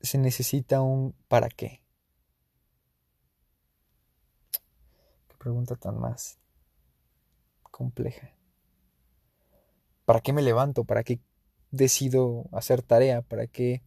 se 0.00 0.18
necesita 0.18 0.80
un 0.80 1.14
para 1.28 1.48
qué. 1.48 1.82
Pregunta 5.38 5.76
tan 5.76 5.98
más 5.98 6.38
compleja. 7.70 8.34
¿Para 10.04 10.20
qué 10.20 10.32
me 10.32 10.42
levanto? 10.42 10.84
¿Para 10.84 11.04
qué 11.04 11.20
decido 11.70 12.44
hacer 12.52 12.82
tarea? 12.82 13.22
¿Para 13.22 13.46
qué 13.46 13.82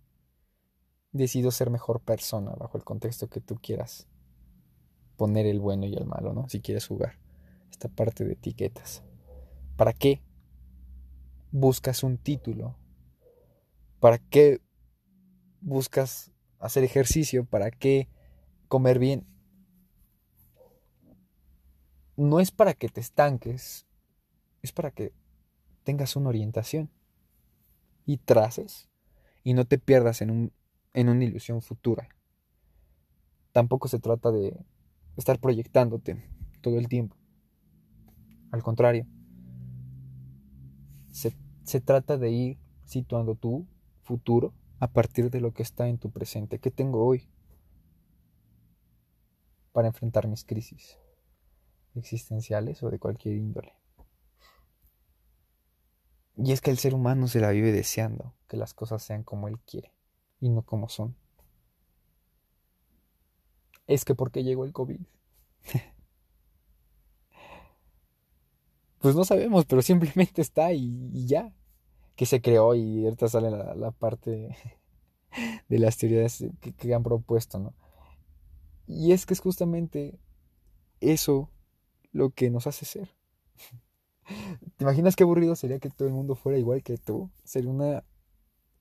decido 1.11 1.51
ser 1.51 1.69
mejor 1.69 2.01
persona 2.01 2.51
bajo 2.51 2.77
el 2.77 2.83
contexto 2.83 3.27
que 3.27 3.41
tú 3.41 3.55
quieras 3.55 4.07
poner 5.17 5.45
el 5.45 5.59
bueno 5.59 5.85
y 5.85 5.93
el 5.93 6.05
malo, 6.05 6.33
¿no? 6.33 6.47
Si 6.49 6.61
quieres 6.61 6.87
jugar 6.87 7.19
esta 7.69 7.89
parte 7.89 8.25
de 8.25 8.33
etiquetas. 8.33 9.03
¿Para 9.75 9.93
qué 9.93 10.21
buscas 11.51 12.03
un 12.03 12.17
título? 12.17 12.77
¿Para 13.99 14.17
qué 14.17 14.61
buscas 15.59 16.31
hacer 16.59 16.83
ejercicio? 16.83 17.45
¿Para 17.45 17.71
qué 17.71 18.09
comer 18.67 18.99
bien? 18.99 19.27
No 22.17 22.39
es 22.39 22.51
para 22.51 22.73
que 22.73 22.89
te 22.89 23.01
estanques 23.01 23.85
es 24.61 24.71
para 24.71 24.91
que 24.91 25.13
tengas 25.83 26.15
una 26.15 26.29
orientación 26.29 26.89
y 28.05 28.17
traces 28.17 28.89
y 29.43 29.53
no 29.53 29.65
te 29.65 29.79
pierdas 29.79 30.21
en, 30.21 30.29
un, 30.29 30.53
en 30.93 31.09
una 31.09 31.23
ilusión 31.23 31.61
futura. 31.61 32.09
Tampoco 33.51 33.87
se 33.87 33.99
trata 33.99 34.31
de 34.31 34.65
estar 35.17 35.39
proyectándote 35.39 36.23
todo 36.61 36.77
el 36.77 36.87
tiempo. 36.87 37.15
Al 38.51 38.61
contrario, 38.63 39.07
se, 41.11 41.35
se 41.63 41.81
trata 41.81 42.17
de 42.17 42.29
ir 42.29 42.57
situando 42.85 43.35
tu 43.35 43.65
futuro 44.03 44.53
a 44.79 44.87
partir 44.87 45.29
de 45.31 45.41
lo 45.41 45.53
que 45.53 45.63
está 45.63 45.87
en 45.87 45.97
tu 45.97 46.11
presente. 46.11 46.59
¿Qué 46.59 46.71
tengo 46.71 47.05
hoy 47.05 47.27
para 49.71 49.87
enfrentar 49.87 50.27
mis 50.27 50.43
crisis 50.43 51.00
existenciales 51.95 52.81
o 52.83 52.89
de 52.89 52.99
cualquier 52.99 53.35
índole? 53.35 53.73
Y 56.37 56.51
es 56.51 56.61
que 56.61 56.71
el 56.71 56.77
ser 56.77 56.93
humano 56.93 57.27
se 57.27 57.39
la 57.39 57.51
vive 57.51 57.71
deseando 57.71 58.33
que 58.47 58.57
las 58.57 58.73
cosas 58.73 59.03
sean 59.03 59.23
como 59.23 59.47
él 59.47 59.59
quiere 59.59 59.93
y 60.39 60.49
no 60.49 60.63
como 60.63 60.89
son. 60.89 61.15
Es 63.87 64.05
que 64.05 64.15
porque 64.15 64.43
llegó 64.43 64.65
el 64.65 64.73
COVID. 64.73 64.99
pues 68.99 69.15
no 69.15 69.23
sabemos, 69.23 69.65
pero 69.65 69.81
simplemente 69.81 70.41
está 70.41 70.73
y, 70.73 71.27
ya. 71.27 71.53
Que 72.15 72.25
se 72.25 72.41
creó 72.41 72.75
y 72.75 73.03
ahorita 73.05 73.27
sale 73.27 73.51
la, 73.51 73.91
parte 73.91 74.55
de 75.69 75.79
las 75.79 75.97
teorías 75.97 76.43
que, 76.59 76.73
que 76.73 76.93
han 76.93 77.03
propuesto, 77.03 77.59
¿no? 77.59 77.73
Y 78.87 79.11
es 79.11 79.25
que 79.25 79.33
es 79.33 79.39
justamente 79.39 80.19
eso 80.99 81.49
lo 82.11 82.31
que 82.31 82.49
nos 82.49 82.67
hace 82.67 82.85
ser. 82.85 83.09
¿Te 84.77 84.83
imaginas 84.83 85.15
qué 85.15 85.23
aburrido 85.23 85.55
sería 85.55 85.79
que 85.79 85.89
todo 85.89 86.07
el 86.07 86.13
mundo 86.13 86.35
fuera 86.35 86.57
igual 86.57 86.83
que 86.83 86.97
tú? 86.97 87.29
Sería 87.43 87.69
una... 87.69 88.03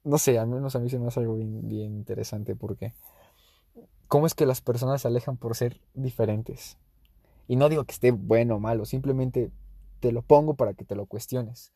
No 0.03 0.19
sé, 0.19 0.39
al 0.39 0.49
menos 0.49 0.77
a 0.77 0.79
mí 0.79 0.89
se 0.89 0.99
me 0.99 1.07
hace 1.07 1.21
algo 1.21 1.37
bien, 1.37 1.95
interesante 1.95 2.57
porque... 2.57 2.95
¿Cómo 4.09 4.27
es 4.27 4.35
que 4.35 4.47
las 4.47 4.61
personas 4.61 5.03
se 5.03 5.09
alejan 5.09 5.37
por 5.37 5.55
ser 5.55 5.81
diferentes? 5.95 6.79
Y 7.47 7.57
no 7.57 7.69
digo 7.69 7.85
que 7.85 7.93
esté 7.93 8.11
bueno 8.11 8.57
o 8.57 8.61
malo, 8.61 8.85
simplemente 8.85 9.53
te 10.01 10.11
lo 10.11 10.23
pongo 10.23 10.55
para 10.55 10.75
que 10.75 10.85
te 10.85 10.97
lo 10.97 11.07
cuestiones. 11.07 11.73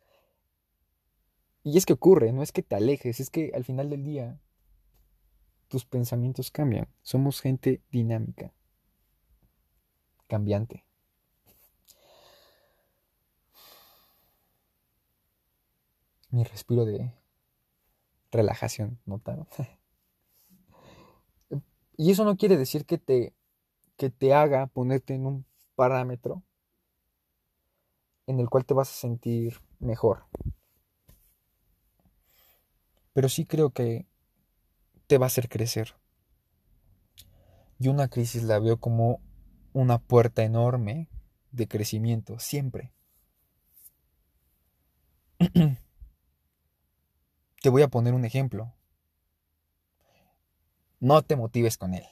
Y 1.63 1.79
es 1.79 1.87
que 1.87 1.93
ocurre, 1.93 2.33
no 2.33 2.43
es 2.43 2.53
que 2.53 2.63
te 2.63 2.75
alejes, 2.75 3.21
es 3.21 3.31
que 3.31 3.53
al 3.55 3.65
final 3.65 3.89
del 3.89 4.05
día 4.05 4.41
tus 5.69 5.85
pensamientos 5.85 6.51
cambian. 6.51 6.89
Somos 7.03 7.41
gente 7.41 7.83
dinámica, 7.91 8.53
cambiante. 10.27 10.84
Mi 16.35 16.43
respiro 16.43 16.85
de 16.85 17.15
relajación, 18.33 18.99
¿notaron? 19.07 19.47
y 21.97 22.11
eso 22.11 22.25
no 22.25 22.37
quiere 22.37 22.57
decir 22.57 22.87
que 22.87 22.99
te, 22.99 23.33
que 23.97 24.11
te 24.11 24.35
haga 24.35 24.67
ponerte 24.67 25.15
en 25.15 25.27
un 25.27 25.47
parámetro 25.77 26.43
en 28.27 28.41
el 28.41 28.51
cual 28.51 28.65
te 28.65 28.75
vas 28.75 28.91
a 28.91 28.95
sentir 28.95 29.61
mejor. 29.79 30.25
Pero 33.13 33.29
sí 33.29 33.47
creo 33.47 33.71
que 33.71 34.09
te 35.07 35.19
va 35.19 35.27
a 35.27 35.29
hacer 35.29 35.49
crecer. 35.49 35.95
Y 37.79 37.87
una 37.89 38.09
crisis 38.09 38.43
la 38.43 38.59
veo 38.59 38.79
como 38.79 39.21
una 39.73 39.99
puerta 39.99 40.43
enorme 40.43 41.09
de 41.53 41.69
crecimiento, 41.69 42.41
siempre. 42.41 42.93
Te 47.65 47.71
voy 47.71 47.81
a 47.81 47.89
poner 47.89 48.13
un 48.13 48.27
ejemplo. 48.27 48.75
No 51.01 51.23
te 51.23 51.35
motives 51.35 51.79
con 51.79 51.95
él. 51.95 52.05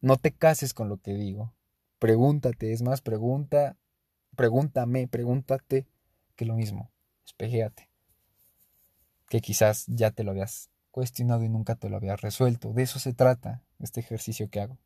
No 0.00 0.16
te 0.16 0.32
cases 0.32 0.74
con 0.74 0.88
lo 0.88 0.96
que 0.96 1.14
digo. 1.14 1.54
Pregúntate, 2.00 2.72
es 2.72 2.82
más, 2.82 3.00
pregunta, 3.00 3.76
pregúntame, 4.34 5.06
pregúntate 5.06 5.86
que 6.34 6.46
lo 6.46 6.56
mismo. 6.56 6.90
Espejéate. 7.26 7.88
Que 9.28 9.40
quizás 9.40 9.84
ya 9.86 10.10
te 10.10 10.24
lo 10.24 10.32
habías 10.32 10.68
cuestionado 10.90 11.44
y 11.44 11.48
nunca 11.48 11.76
te 11.76 11.88
lo 11.88 11.96
habías 11.96 12.20
resuelto. 12.20 12.72
De 12.72 12.82
eso 12.82 12.98
se 12.98 13.12
trata 13.12 13.62
este 13.78 14.00
ejercicio 14.00 14.50
que 14.50 14.60
hago. 14.62 14.78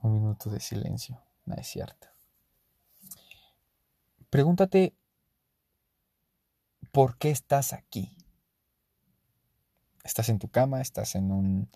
Un 0.00 0.14
minuto 0.14 0.48
de 0.48 0.60
silencio. 0.60 1.27
No 1.48 1.54
es 1.54 1.66
cierto. 1.66 2.08
Pregúntate, 4.28 4.94
¿por 6.92 7.16
qué 7.16 7.30
estás 7.30 7.72
aquí? 7.72 8.14
Estás 10.04 10.28
en 10.28 10.38
tu 10.38 10.50
cama, 10.50 10.82
estás 10.82 11.14
en 11.14 11.32
un 11.32 11.70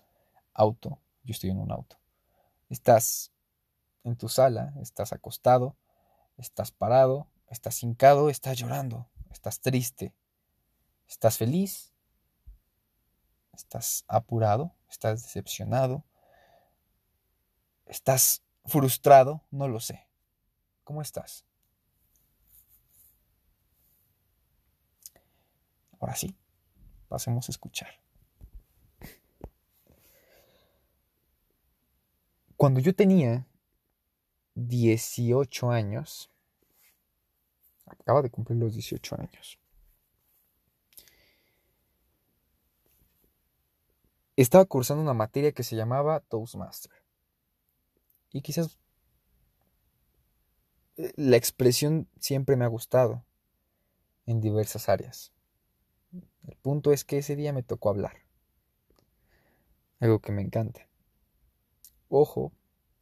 auto, 0.53 0.99
yo 1.23 1.31
estoy 1.31 1.49
en 1.49 1.57
un 1.57 1.71
auto. 1.71 1.97
Estás 2.69 3.31
en 4.03 4.15
tu 4.15 4.29
sala, 4.29 4.75
estás 4.79 5.11
acostado, 5.11 5.75
estás 6.37 6.71
parado, 6.71 7.27
estás 7.49 7.81
hincado, 7.81 8.29
estás 8.29 8.59
llorando, 8.59 9.09
estás 9.31 9.59
triste, 9.59 10.13
estás 11.07 11.39
feliz, 11.39 11.95
estás 13.53 14.05
apurado, 14.07 14.75
estás 14.87 15.23
decepcionado, 15.23 16.03
estás 17.87 18.42
frustrado, 18.65 19.41
no 19.51 19.67
lo 19.67 19.79
sé. 19.79 20.07
¿Cómo 20.83 21.01
estás? 21.01 21.45
Ahora 25.99 26.15
sí, 26.15 26.35
pasemos 27.07 27.47
a 27.47 27.51
escuchar. 27.51 27.89
Cuando 32.57 32.79
yo 32.79 32.95
tenía 32.95 33.45
18 34.55 35.71
años, 35.71 36.29
acaba 37.85 38.21
de 38.21 38.29
cumplir 38.29 38.59
los 38.59 38.73
18 38.73 39.15
años, 39.19 39.59
estaba 44.35 44.65
cursando 44.65 45.03
una 45.03 45.13
materia 45.13 45.51
que 45.51 45.63
se 45.63 45.75
llamaba 45.75 46.19
Toastmaster. 46.21 47.02
Y 48.33 48.41
quizás 48.41 48.77
eh, 50.97 51.13
la 51.15 51.37
expresión 51.37 52.09
siempre 52.19 52.57
me 52.57 52.65
ha 52.65 52.67
gustado 52.67 53.23
en 54.25 54.41
diversas 54.41 54.89
áreas. 54.89 55.31
El 56.43 56.57
punto 56.57 56.91
es 56.91 57.05
que 57.05 57.19
ese 57.19 57.35
día 57.35 57.53
me 57.53 57.63
tocó 57.63 57.89
hablar. 57.89 58.17
Algo 59.99 60.19
que 60.19 60.31
me 60.31 60.41
encanta. 60.41 60.89
Ojo, 62.09 62.51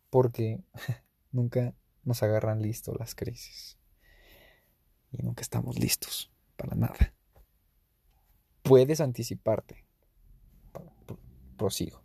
porque 0.10 0.62
nunca 1.32 1.74
nos 2.04 2.22
agarran 2.22 2.62
listos 2.62 2.98
las 3.00 3.16
crisis. 3.16 3.78
Y 5.12 5.24
nunca 5.24 5.42
estamos 5.42 5.80
listos 5.80 6.32
para 6.56 6.76
nada. 6.76 7.14
Puedes 8.64 9.02
anticiparte. 9.02 9.86
Prosigo. 11.58 12.02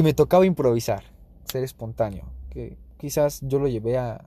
Y 0.00 0.02
me 0.02 0.14
tocaba 0.14 0.46
improvisar, 0.46 1.04
ser 1.44 1.62
espontáneo, 1.62 2.32
que 2.48 2.78
quizás 2.96 3.42
yo 3.42 3.58
lo 3.58 3.68
llevé 3.68 3.98
a, 3.98 4.24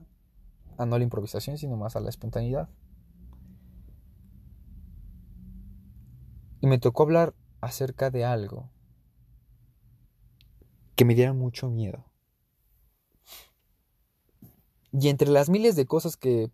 a 0.78 0.86
no 0.86 0.96
la 0.96 1.02
improvisación, 1.02 1.58
sino 1.58 1.76
más 1.76 1.96
a 1.96 2.00
la 2.00 2.10
espontaneidad. 2.10 2.68
Y 6.60 6.68
me 6.68 6.78
tocó 6.78 7.02
hablar 7.02 7.34
acerca 7.60 8.12
de 8.12 8.24
algo 8.24 8.70
que 10.94 11.04
me 11.04 11.16
diera 11.16 11.32
mucho 11.32 11.68
miedo. 11.70 12.04
Y 14.92 15.08
entre 15.08 15.28
las 15.28 15.50
miles 15.50 15.74
de 15.74 15.86
cosas 15.86 16.16
que 16.16 16.52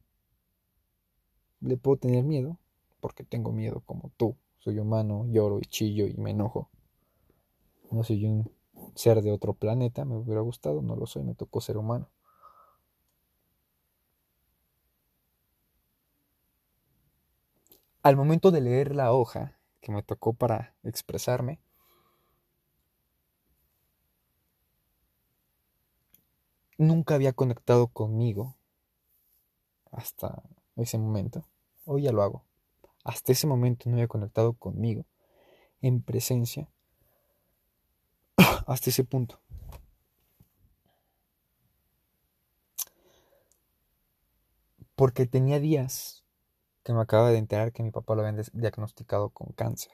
le 1.60 1.76
puedo 1.76 1.98
tener 1.98 2.24
miedo, 2.24 2.58
porque 3.00 3.22
tengo 3.22 3.52
miedo 3.52 3.82
como 3.84 4.12
tú, 4.16 4.38
soy 4.60 4.78
humano, 4.78 5.26
lloro 5.28 5.58
y 5.58 5.66
chillo 5.66 6.06
y 6.06 6.14
me 6.14 6.30
enojo. 6.30 6.70
No 7.90 8.02
soy 8.02 8.24
un 8.24 8.50
ser 8.94 9.22
de 9.22 9.32
otro 9.32 9.54
planeta, 9.54 10.04
me 10.04 10.16
hubiera 10.16 10.40
gustado, 10.40 10.82
no 10.82 10.96
lo 10.96 11.06
soy, 11.06 11.22
me 11.24 11.34
tocó 11.34 11.60
ser 11.60 11.76
humano. 11.76 12.08
Al 18.02 18.16
momento 18.16 18.50
de 18.50 18.60
leer 18.60 18.94
la 18.94 19.12
hoja 19.12 19.58
que 19.80 19.92
me 19.92 20.02
tocó 20.02 20.32
para 20.32 20.74
expresarme, 20.82 21.60
nunca 26.78 27.14
había 27.14 27.34
conectado 27.34 27.88
conmigo 27.88 28.56
hasta 29.92 30.42
ese 30.76 30.98
momento. 30.98 31.44
Hoy 31.84 32.02
ya 32.02 32.12
lo 32.12 32.22
hago. 32.22 32.44
Hasta 33.04 33.32
ese 33.32 33.46
momento 33.46 33.88
no 33.88 33.96
había 33.96 34.08
conectado 34.08 34.54
conmigo 34.54 35.04
en 35.82 36.02
presencia 36.02 36.68
hasta 38.70 38.90
ese 38.90 39.02
punto. 39.02 39.40
Porque 44.94 45.26
tenía 45.26 45.58
días 45.58 46.24
que 46.84 46.92
me 46.92 47.00
acaba 47.00 47.30
de 47.30 47.38
enterar 47.38 47.72
que 47.72 47.82
mi 47.82 47.90
papá 47.90 48.14
lo 48.14 48.24
habían 48.24 48.40
diagnosticado 48.52 49.30
con 49.30 49.52
cáncer. 49.52 49.92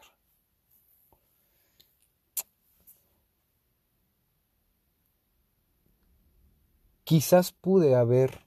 Quizás 7.04 7.52
pude 7.52 7.94
haber 7.94 8.46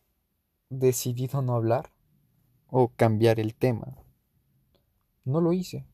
decidido 0.70 1.42
no 1.42 1.56
hablar 1.56 1.92
o 2.68 2.90
cambiar 2.90 3.40
el 3.40 3.56
tema. 3.56 3.98
No 5.26 5.42
lo 5.42 5.54
hice. 5.54 5.88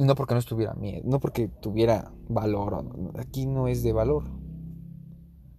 No 0.00 0.14
porque 0.14 0.32
no 0.32 0.40
estuviera 0.40 0.72
miedo, 0.72 1.02
no 1.04 1.20
porque 1.20 1.48
tuviera 1.48 2.10
valor. 2.26 2.86
Aquí 3.18 3.44
no 3.44 3.68
es 3.68 3.82
de 3.82 3.92
valor. 3.92 4.24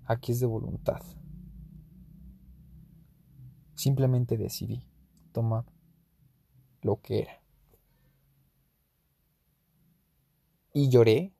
Aquí 0.05 0.31
es 0.31 0.39
de 0.39 0.47
voluntad. 0.47 1.03
Simplemente 3.75 4.37
decidí 4.37 4.83
tomar 5.31 5.65
lo 6.81 6.99
que 7.01 7.19
era. 7.19 7.43
Y 10.73 10.89
lloré 10.89 11.35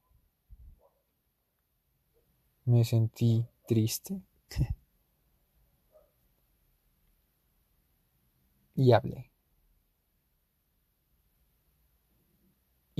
me 2.66 2.86
sentí 2.86 3.48
triste 3.68 4.22
y 8.76 8.92
hablé. 8.92 9.31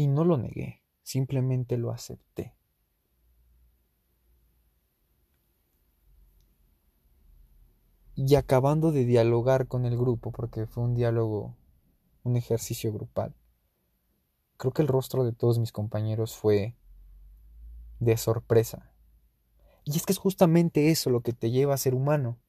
Y 0.02 0.08
no 0.08 0.26
lo 0.26 0.36
negué, 0.36 0.82
simplemente 1.04 1.78
lo 1.78 1.92
acepté. 1.92 2.56
Y 8.16 8.34
acabando 8.34 8.92
de 8.92 9.06
dialogar 9.06 9.68
con 9.68 9.86
el 9.86 9.96
grupo, 9.96 10.32
porque 10.32 10.66
fue 10.66 10.84
un 10.84 10.96
diálogo, 10.96 11.56
un 12.24 12.36
ejercicio 12.36 12.92
grupal, 12.92 13.36
creo 14.58 14.72
que 14.72 14.82
el 14.82 14.88
rostro 14.88 15.24
de 15.24 15.34
todos 15.34 15.60
mis 15.60 15.72
compañeros 15.72 16.36
fue 16.36 16.76
de 18.00 18.18
sorpresa 18.18 18.92
y 19.84 19.98
es 19.98 20.08
que 20.08 20.14
es 20.14 20.18
justamente 20.18 20.90
eso 20.90 21.12
lo 21.12 21.22
que 21.22 21.32
te 21.32 21.52
lleva 21.52 21.76
a 21.76 21.78
ser 21.78 21.94
humano. 21.94 22.40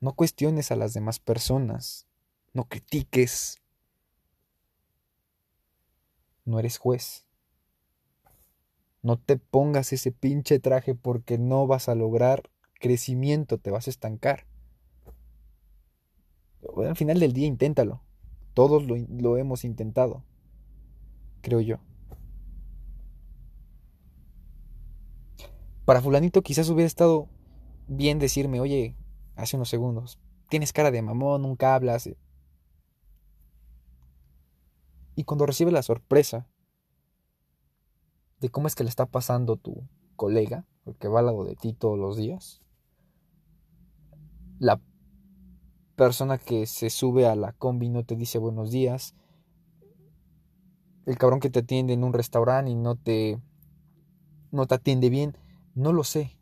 No 0.00 0.14
cuestiones 0.14 0.72
a 0.72 0.76
las 0.76 0.92
demás 0.92 1.20
personas, 1.20 2.08
no 2.52 2.64
critiques. 2.64 3.62
No 6.48 6.58
eres 6.58 6.78
juez. 6.78 7.26
No 9.02 9.18
te 9.18 9.36
pongas 9.36 9.92
ese 9.92 10.12
pinche 10.12 10.58
traje 10.58 10.94
porque 10.94 11.36
no 11.36 11.66
vas 11.66 11.90
a 11.90 11.94
lograr 11.94 12.48
crecimiento, 12.80 13.58
te 13.58 13.70
vas 13.70 13.86
a 13.86 13.90
estancar. 13.90 14.46
al 16.78 16.96
final 16.96 17.20
del 17.20 17.34
día 17.34 17.46
inténtalo. 17.46 18.00
Todos 18.54 18.86
lo, 18.86 18.96
lo 18.96 19.36
hemos 19.36 19.62
intentado, 19.62 20.24
creo 21.42 21.60
yo. 21.60 21.80
Para 25.84 26.00
fulanito 26.00 26.40
quizás 26.40 26.70
hubiera 26.70 26.86
estado 26.86 27.28
bien 27.88 28.18
decirme, 28.18 28.60
oye, 28.60 28.96
hace 29.36 29.56
unos 29.56 29.68
segundos, 29.68 30.18
tienes 30.48 30.72
cara 30.72 30.90
de 30.90 31.02
mamón, 31.02 31.42
nunca 31.42 31.74
hablas. 31.74 32.08
Y 35.18 35.24
cuando 35.24 35.46
recibe 35.46 35.72
la 35.72 35.82
sorpresa 35.82 36.46
de 38.38 38.50
cómo 38.50 38.68
es 38.68 38.76
que 38.76 38.84
le 38.84 38.88
está 38.88 39.04
pasando 39.04 39.56
tu 39.56 39.82
colega, 40.14 40.64
el 40.86 40.94
que 40.94 41.08
va 41.08 41.18
al 41.18 41.26
lado 41.26 41.42
de 41.42 41.56
ti 41.56 41.72
todos 41.72 41.98
los 41.98 42.16
días, 42.16 42.62
la 44.60 44.80
persona 45.96 46.38
que 46.38 46.66
se 46.66 46.88
sube 46.88 47.26
a 47.26 47.34
la 47.34 47.52
combi 47.52 47.88
no 47.88 48.04
te 48.04 48.14
dice 48.14 48.38
buenos 48.38 48.70
días, 48.70 49.16
el 51.04 51.18
cabrón 51.18 51.40
que 51.40 51.50
te 51.50 51.58
atiende 51.58 51.94
en 51.94 52.04
un 52.04 52.12
restaurante 52.12 52.70
y 52.70 52.76
no 52.76 52.94
te 52.94 53.42
no 54.52 54.68
te 54.68 54.76
atiende 54.76 55.10
bien, 55.10 55.36
no 55.74 55.92
lo 55.92 56.04
sé. 56.04 56.38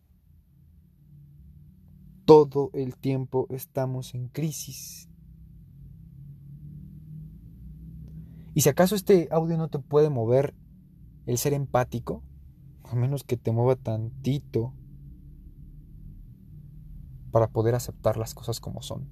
Todo 2.26 2.68
el 2.74 2.94
tiempo 2.94 3.46
estamos 3.48 4.14
en 4.14 4.28
crisis. 4.28 5.08
Y 8.56 8.62
si 8.62 8.70
acaso 8.70 8.94
este 8.94 9.28
audio 9.30 9.58
no 9.58 9.68
te 9.68 9.78
puede 9.78 10.08
mover 10.08 10.54
el 11.26 11.36
ser 11.36 11.52
empático, 11.52 12.22
a 12.84 12.96
menos 12.96 13.22
que 13.22 13.36
te 13.36 13.52
mueva 13.52 13.76
tantito 13.76 14.72
para 17.30 17.48
poder 17.48 17.74
aceptar 17.74 18.16
las 18.16 18.32
cosas 18.32 18.58
como 18.58 18.80
son. 18.80 19.10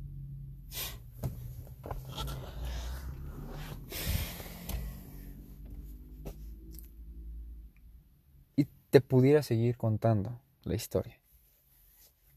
te 8.88 9.02
pudiera 9.02 9.42
seguir 9.42 9.76
contando 9.76 10.40
la 10.62 10.76
historia. 10.76 11.20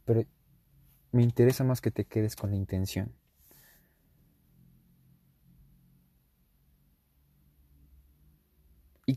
Pero 0.04 0.26
me 1.14 1.24
interesa 1.24 1.64
más 1.64 1.80
que 1.80 1.92
te 1.92 2.04
quedes 2.04 2.36
con 2.36 2.50
la 2.50 2.58
intención. 2.58 3.17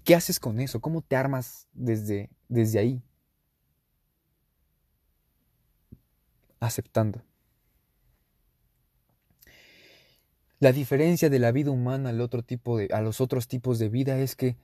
Qué 0.04 0.14
haces 0.14 0.40
con 0.40 0.60
eso? 0.60 0.80
¿Cómo 0.80 1.02
te 1.02 1.16
armas 1.16 1.68
desde, 1.72 2.30
desde 2.48 2.78
ahí? 2.78 3.02
Aceptando. 6.60 7.22
La 10.58 10.72
diferencia 10.72 11.30
de 11.30 11.38
la 11.38 11.52
vida 11.52 11.70
humana 11.70 12.10
al 12.10 12.20
otro 12.20 12.42
tipo 12.42 12.76
de, 12.76 12.88
a 12.92 13.00
los 13.00 13.22
otros 13.22 13.48
tipos 13.48 13.78
de 13.78 13.88
vida 13.88 14.18
es 14.18 14.36
que 14.36 14.58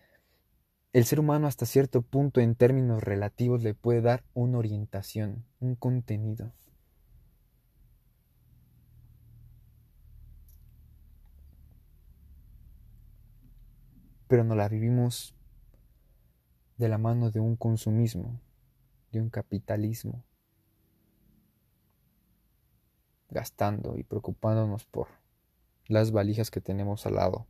el 0.92 1.04
ser 1.04 1.20
humano 1.20 1.46
hasta 1.46 1.64
cierto 1.64 2.02
punto 2.02 2.40
en 2.40 2.54
términos 2.54 3.02
relativos 3.02 3.62
le 3.62 3.74
puede 3.74 4.02
dar 4.02 4.22
una 4.34 4.58
orientación, 4.58 5.44
un 5.58 5.74
contenido. 5.74 6.52
Pero 14.28 14.44
no 14.44 14.54
la 14.54 14.68
vivimos 14.68 15.34
de 16.76 16.88
la 16.88 16.98
mano 16.98 17.30
de 17.30 17.40
un 17.40 17.56
consumismo, 17.56 18.40
de 19.12 19.20
un 19.20 19.30
capitalismo, 19.30 20.24
gastando 23.30 23.96
y 23.96 24.02
preocupándonos 24.02 24.84
por 24.84 25.08
las 25.86 26.10
valijas 26.10 26.50
que 26.50 26.60
tenemos 26.60 27.06
al 27.06 27.14
lado, 27.14 27.46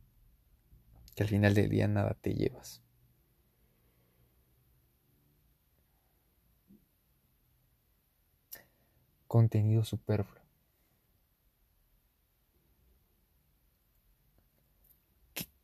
que 1.15 1.23
al 1.23 1.29
final 1.29 1.53
del 1.53 1.69
día 1.69 1.87
nada 1.87 2.13
te 2.13 2.33
llevas. 2.33 2.81
contenido 9.27 9.83
superfluo. 9.83 10.41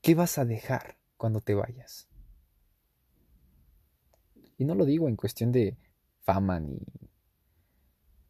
¿Qué, 0.02 0.16
vas 0.16 0.38
a 0.38 0.46
dejar 0.46 0.98
cuando 1.24 1.40
te 1.40 1.56
vayas? 1.56 2.10
Y 4.58 4.66
no 4.66 4.76
lo 4.76 4.84
digo 4.84 5.08
en 5.08 5.16
cuestión 5.16 5.54
de 5.54 5.78
fama 6.26 6.60
ni, 6.60 6.82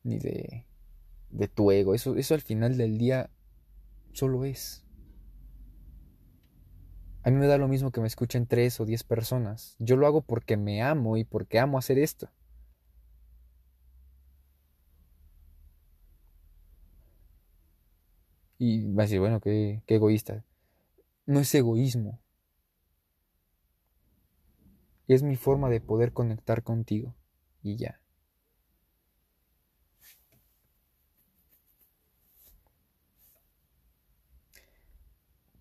ni 0.04 0.20
de, 0.20 0.66
de 1.32 1.48
tu 1.48 1.72
ego. 1.72 1.96
Eso, 1.96 2.16
eso 2.16 2.34
al 2.34 2.42
final 2.42 2.78
del 2.78 2.98
día 2.98 3.30
solo 4.14 4.46
es. 4.46 4.84
A 7.24 7.32
mí 7.32 7.38
me 7.38 7.48
da 7.48 7.58
lo 7.58 7.68
mismo 7.68 7.92
que 7.92 8.00
me 8.00 8.06
escuchen 8.08 8.46
tres 8.46 8.80
o 8.80 8.86
diez 8.86 9.04
personas. 9.04 9.76
Yo 9.80 9.96
lo 9.96 10.06
hago 10.06 10.22
porque 10.22 10.56
me 10.56 10.84
amo 10.84 11.18
y 11.18 11.24
porque 11.24 11.58
amo 11.60 11.80
hacer 11.80 11.98
esto. 11.98 12.30
Y 18.58 18.92
va 18.94 19.04
a 19.04 19.06
decir, 19.06 19.20
bueno, 19.20 19.40
qué, 19.40 19.84
qué 19.86 19.96
egoísta. 19.96 20.44
No 21.28 21.42
es 21.42 21.56
egoísmo. 21.56 22.23
Es 25.08 25.24
mi 25.24 25.36
forma 25.36 25.70
de 25.70 25.82
poder 25.82 26.14
conectar 26.14 26.64
contigo. 26.64 27.16
Y 27.62 27.78
ya. 27.78 28.00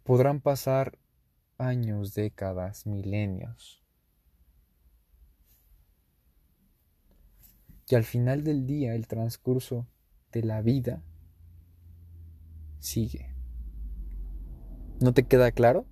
Podrán 0.04 0.40
pasar 0.40 0.98
años, 1.58 2.14
décadas, 2.14 2.86
milenios. 2.86 3.82
Y 7.88 7.94
al 7.94 8.04
final 8.04 8.42
del 8.42 8.66
día, 8.66 8.94
el 8.94 9.06
transcurso 9.06 9.86
de 10.32 10.42
la 10.42 10.62
vida 10.62 11.02
sigue. 12.78 13.34
¿No 15.00 15.12
te 15.12 15.24
queda 15.24 15.52
claro? 15.52 15.86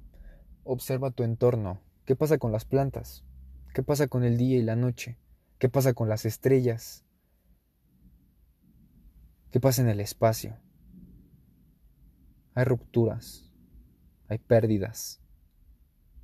observa 0.64 1.10
tu 1.10 1.24
entorno. 1.24 1.80
¿Qué 2.04 2.16
pasa 2.16 2.38
con 2.38 2.52
las 2.52 2.64
plantas? 2.64 3.24
¿Qué 3.72 3.85
pasa 3.85 4.09
con 4.09 4.24
el 4.24 4.37
día 4.37 4.59
y 4.59 4.62
la 4.62 4.74
noche? 4.74 5.16
¿Qué 5.59 5.68
pasa 5.68 5.94
con 5.94 6.09
las 6.09 6.24
estrellas? 6.24 7.04
¿Qué 9.52 9.61
pasa 9.61 9.83
en 9.83 9.88
el 9.88 10.00
espacio? 10.00 10.56
Hay 12.54 12.64
rupturas, 12.64 13.52
hay 14.28 14.38
pérdidas, 14.38 15.20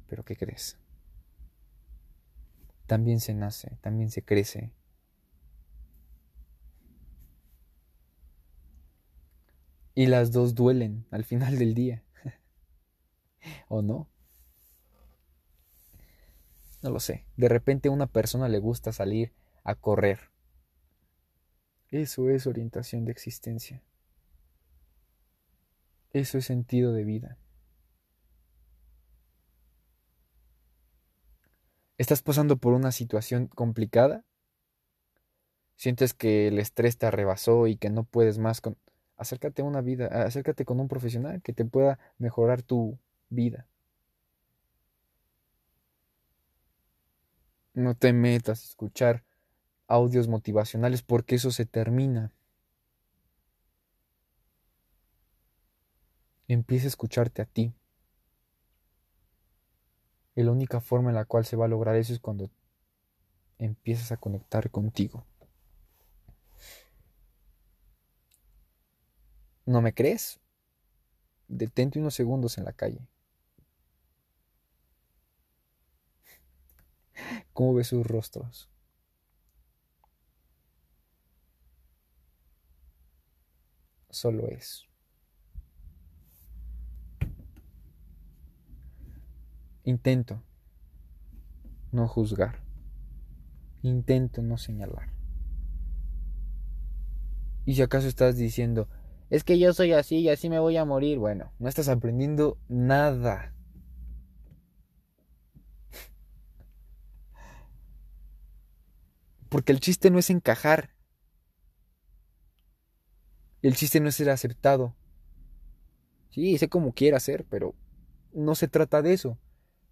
pero 0.08 0.24
¿qué 0.24 0.36
crees? 0.36 0.76
También 2.86 3.20
se 3.20 3.34
nace, 3.34 3.78
también 3.80 4.10
se 4.10 4.24
crece. 4.24 4.72
Y 9.94 10.06
las 10.06 10.32
dos 10.32 10.54
duelen 10.54 11.06
al 11.10 11.24
final 11.24 11.58
del 11.58 11.74
día. 11.74 12.02
¿O 13.68 13.82
no? 13.82 14.08
No 16.82 16.90
lo 16.90 17.00
sé. 17.00 17.26
De 17.36 17.48
repente 17.48 17.88
a 17.88 17.92
una 17.92 18.06
persona 18.06 18.48
le 18.48 18.58
gusta 18.58 18.92
salir 18.92 19.32
a 19.64 19.74
correr. 19.74 20.30
Eso 21.90 22.30
es 22.30 22.46
orientación 22.46 23.04
de 23.04 23.12
existencia. 23.12 23.82
Eso 26.12 26.38
es 26.38 26.44
sentido 26.44 26.92
de 26.92 27.04
vida. 27.04 27.38
¿Estás 31.98 32.22
pasando 32.22 32.58
por 32.58 32.74
una 32.74 32.92
situación 32.92 33.46
complicada? 33.46 34.24
¿Sientes 35.76 36.14
que 36.14 36.48
el 36.48 36.58
estrés 36.58 36.98
te 36.98 37.06
arrebasó 37.06 37.66
y 37.66 37.76
que 37.76 37.90
no 37.90 38.04
puedes 38.04 38.38
más 38.38 38.60
con... 38.60 38.76
Acércate 39.16 39.62
a 39.62 39.64
una 39.64 39.80
vida, 39.80 40.06
acércate 40.24 40.66
con 40.66 40.78
un 40.78 40.88
profesional 40.88 41.40
que 41.40 41.54
te 41.54 41.64
pueda 41.64 41.98
mejorar 42.18 42.62
tu 42.62 42.98
vida. 43.30 43.66
No 47.76 47.94
te 47.94 48.14
metas 48.14 48.62
a 48.62 48.64
escuchar 48.68 49.22
audios 49.86 50.28
motivacionales 50.28 51.02
porque 51.02 51.34
eso 51.34 51.50
se 51.50 51.66
termina. 51.66 52.32
Empieza 56.48 56.86
a 56.86 56.88
escucharte 56.88 57.42
a 57.42 57.44
ti. 57.44 57.74
La 60.36 60.50
única 60.50 60.80
forma 60.80 61.10
en 61.10 61.16
la 61.16 61.26
cual 61.26 61.44
se 61.44 61.56
va 61.56 61.66
a 61.66 61.68
lograr 61.68 61.96
eso 61.96 62.14
es 62.14 62.18
cuando 62.18 62.50
empiezas 63.58 64.10
a 64.10 64.16
conectar 64.16 64.70
contigo. 64.70 65.26
¿No 69.66 69.82
me 69.82 69.92
crees? 69.92 70.40
Detente 71.48 71.98
unos 71.98 72.14
segundos 72.14 72.56
en 72.56 72.64
la 72.64 72.72
calle. 72.72 73.06
¿Cómo 77.52 77.74
ves 77.74 77.88
sus 77.88 78.06
rostros? 78.06 78.70
Solo 84.10 84.48
es. 84.48 84.86
Intento 89.84 90.42
no 91.92 92.08
juzgar. 92.08 92.62
Intento 93.82 94.42
no 94.42 94.58
señalar. 94.58 95.10
Y 97.64 97.74
si 97.74 97.82
acaso 97.82 98.06
estás 98.06 98.36
diciendo, 98.36 98.88
es 99.28 99.42
que 99.42 99.58
yo 99.58 99.72
soy 99.72 99.92
así 99.92 100.18
y 100.18 100.28
así 100.28 100.48
me 100.48 100.60
voy 100.60 100.76
a 100.76 100.84
morir, 100.84 101.18
bueno, 101.18 101.52
no 101.58 101.68
estás 101.68 101.88
aprendiendo 101.88 102.58
nada. 102.68 103.55
Porque 109.56 109.72
el 109.72 109.80
chiste 109.80 110.10
no 110.10 110.18
es 110.18 110.28
encajar. 110.28 110.90
El 113.62 113.74
chiste 113.74 114.00
no 114.00 114.10
es 114.10 114.16
ser 114.16 114.28
aceptado. 114.28 114.94
Sí, 116.28 116.58
sé 116.58 116.68
cómo 116.68 116.92
quiera 116.92 117.18
ser, 117.20 117.46
pero 117.48 117.74
no 118.34 118.54
se 118.54 118.68
trata 118.68 119.00
de 119.00 119.14
eso. 119.14 119.38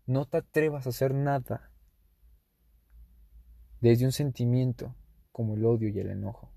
No 0.05 0.27
te 0.27 0.37
atrevas 0.37 0.85
a 0.85 0.90
hacer 0.90 1.14
nada 1.14 1.70
desde 3.81 4.05
un 4.05 4.12
sentimiento 4.12 4.94
como 5.33 5.55
el 5.55 5.64
odio 5.64 5.88
y 5.88 5.98
el 5.98 6.11
enojo. 6.11 6.53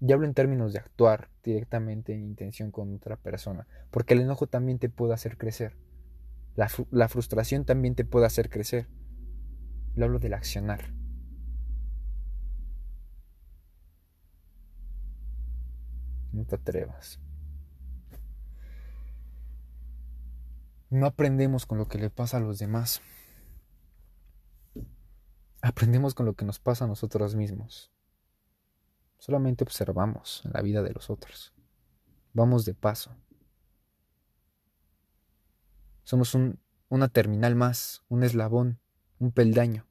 Y 0.00 0.10
hablo 0.10 0.26
en 0.26 0.34
términos 0.34 0.72
de 0.72 0.80
actuar 0.80 1.30
directamente 1.44 2.12
en 2.12 2.24
intención 2.24 2.72
con 2.72 2.92
otra 2.92 3.16
persona, 3.16 3.68
porque 3.92 4.14
el 4.14 4.22
enojo 4.22 4.48
también 4.48 4.80
te 4.80 4.88
puede 4.88 5.14
hacer 5.14 5.38
crecer. 5.38 5.76
La, 6.56 6.68
la 6.90 7.08
frustración 7.08 7.64
también 7.64 7.94
te 7.94 8.04
puede 8.04 8.26
hacer 8.26 8.50
crecer. 8.50 8.88
Lo 9.94 10.06
hablo 10.06 10.18
del 10.18 10.34
accionar. 10.34 11.01
No 16.32 16.44
te 16.44 16.56
atrevas. 16.56 17.20
No 20.90 21.06
aprendemos 21.06 21.64
con 21.64 21.78
lo 21.78 21.88
que 21.88 21.98
le 21.98 22.10
pasa 22.10 22.36
a 22.36 22.40
los 22.40 22.58
demás. 22.58 23.00
Aprendemos 25.62 26.14
con 26.14 26.26
lo 26.26 26.34
que 26.34 26.44
nos 26.44 26.58
pasa 26.58 26.84
a 26.84 26.88
nosotros 26.88 27.34
mismos. 27.34 27.92
Solamente 29.18 29.64
observamos 29.64 30.42
la 30.52 30.60
vida 30.62 30.82
de 30.82 30.92
los 30.92 31.08
otros. 31.08 31.54
Vamos 32.32 32.64
de 32.64 32.74
paso. 32.74 33.14
Somos 36.02 36.34
un, 36.34 36.58
una 36.88 37.08
terminal 37.08 37.54
más, 37.54 38.02
un 38.08 38.24
eslabón, 38.24 38.80
un 39.18 39.32
peldaño. 39.32 39.86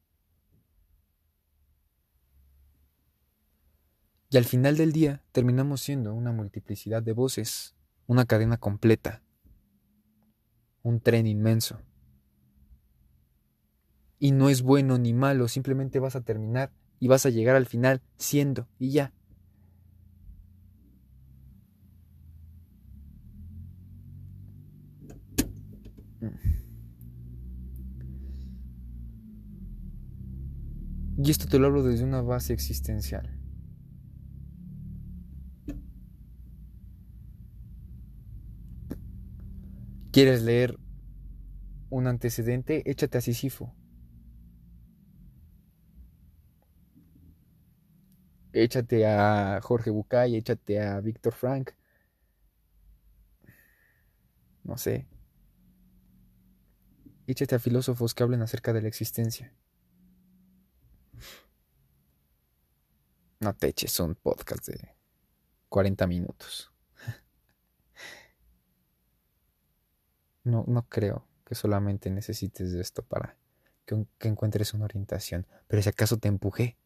Y 4.34 4.38
al 4.38 4.46
final 4.46 4.78
del 4.78 4.94
día 4.94 5.22
terminamos 5.34 5.82
siendo 5.82 6.13
una 6.13 6.32
multiplicidad 6.32 7.04
de 7.04 7.12
voces, 7.12 7.76
una 8.08 8.24
cadena 8.26 8.56
completa, 8.56 9.22
un 10.84 11.02
tren 11.02 11.28
inmenso. 11.28 11.82
Y 14.20 14.32
no 14.32 14.48
es 14.48 14.62
bueno 14.62 14.98
ni 14.98 15.12
malo, 15.12 15.50
simplemente 15.50 16.00
vas 16.00 16.15
a 16.15 16.22
terminar 16.22 16.72
y 16.98 17.10
vas 17.10 17.26
a 17.26 17.30
llegar 17.30 17.58
al 17.58 17.65
final 17.65 18.02
siendo 18.15 18.70
y 18.80 18.91
ya. 18.91 19.13
Y 31.17 31.30
esto 31.30 31.48
te 31.48 31.60
lo 31.60 31.67
hablo 31.67 31.84
desde 31.84 32.06
una 32.06 32.22
base 32.22 32.54
existencial. 32.54 33.40
¿Quieres 40.12 40.43
leer 40.43 40.78
un 41.89 42.06
antecedente? 42.08 42.84
Échate 42.89 43.17
a 43.17 43.21
Sísifo. 43.21 43.74
Échate 48.52 49.06
a 49.08 49.62
Jorge 49.62 49.89
Bucay, 49.89 50.36
échate 50.36 50.82
a 50.82 51.00
Víctor 51.00 51.34
Frank. 51.34 51.71
No 54.63 54.78
sé. 54.78 55.08
Échate 57.28 57.56
a 57.56 57.60
filósofos 57.60 58.13
que 58.13 58.24
hablen 58.24 58.41
acerca 58.41 58.74
de 58.74 58.82
la 58.82 58.89
existencia. 58.89 59.54
No 63.39 63.54
te 63.56 63.69
eches 63.69 63.97
un 64.02 64.15
podcast 64.15 64.67
de 64.67 64.95
40 65.69 66.06
minutos. 66.06 66.70
No, 70.43 70.63
no 70.67 70.88
creo 70.88 71.25
que 71.45 71.56
solamente 71.56 72.10
necesites 72.10 72.71
de 72.71 72.82
esto 72.82 73.04
para 73.04 73.38
que, 73.86 74.06
encuentres 74.27 74.73
una 74.73 74.86
orientación. 74.86 75.45
Pero 75.67 75.82
si 75.82 75.89
acaso 75.89 76.17
te 76.17 76.27
empujé, 76.27 76.77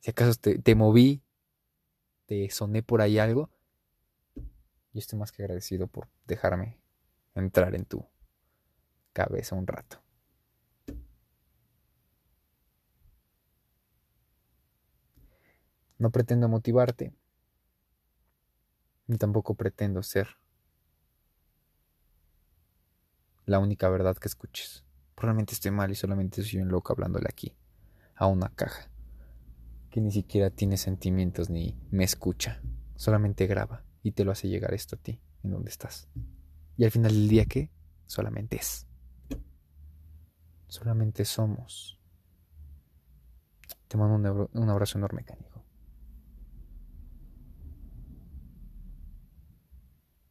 si 0.00 0.10
acaso 0.10 0.34
te, 0.40 0.58
te 0.58 0.74
moví, 0.74 1.22
te 2.26 2.50
soné 2.50 2.82
por 2.82 3.00
ahí 3.00 3.18
algo, 3.18 3.50
yo 4.92 4.98
estoy 4.98 5.18
más 5.18 5.32
que 5.32 5.42
agradecido 5.42 5.86
por 5.86 6.08
dejarme 6.26 6.78
entrar 7.34 7.74
en 7.74 7.84
tu 7.84 8.04
cabeza 9.12 9.54
un 9.54 9.66
rato. 9.66 10.02
No 15.98 16.10
pretendo 16.10 16.48
motivarte, 16.48 17.12
ni 19.06 19.18
tampoco 19.18 19.54
pretendo 19.54 20.02
ser 20.02 20.28
la 23.50 23.58
única 23.58 23.88
verdad 23.88 24.16
que 24.16 24.28
escuches. 24.28 24.84
Probablemente 25.16 25.54
estoy 25.54 25.72
mal 25.72 25.90
y 25.90 25.96
solamente 25.96 26.44
soy 26.44 26.60
un 26.60 26.68
loco 26.68 26.92
hablándole 26.92 27.26
aquí, 27.28 27.56
a 28.14 28.28
una 28.28 28.48
caja, 28.50 28.88
que 29.90 30.00
ni 30.00 30.12
siquiera 30.12 30.50
tiene 30.50 30.76
sentimientos 30.76 31.50
ni 31.50 31.76
me 31.90 32.04
escucha, 32.04 32.62
solamente 32.94 33.48
graba 33.48 33.82
y 34.04 34.12
te 34.12 34.24
lo 34.24 34.30
hace 34.30 34.48
llegar 34.48 34.72
esto 34.72 34.94
a 34.94 35.00
ti, 35.00 35.20
en 35.42 35.50
donde 35.50 35.68
estás. 35.68 36.08
Y 36.76 36.84
al 36.84 36.92
final 36.92 37.12
del 37.12 37.28
día, 37.28 37.44
¿qué? 37.44 37.72
solamente 38.06 38.56
es. 38.56 38.86
Solamente 40.68 41.24
somos. 41.24 41.98
Te 43.88 43.96
mando 43.96 44.48
un, 44.52 44.70
abrazo 44.70 44.96
enorme, 44.96 45.24
canijo. 45.24 45.64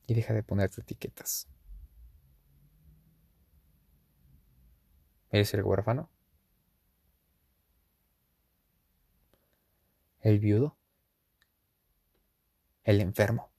Y 0.07 0.13
deja 0.13 0.33
de 0.33 0.41
ponerte 0.41 0.79
etiquetas. 0.79 1.49
¿Eres 5.31 5.53
el 5.53 5.63
huérfano? 5.63 6.09
¿El 10.21 10.39
viudo? 10.39 10.77
¿El 12.83 13.01
enfermo? 13.01 13.51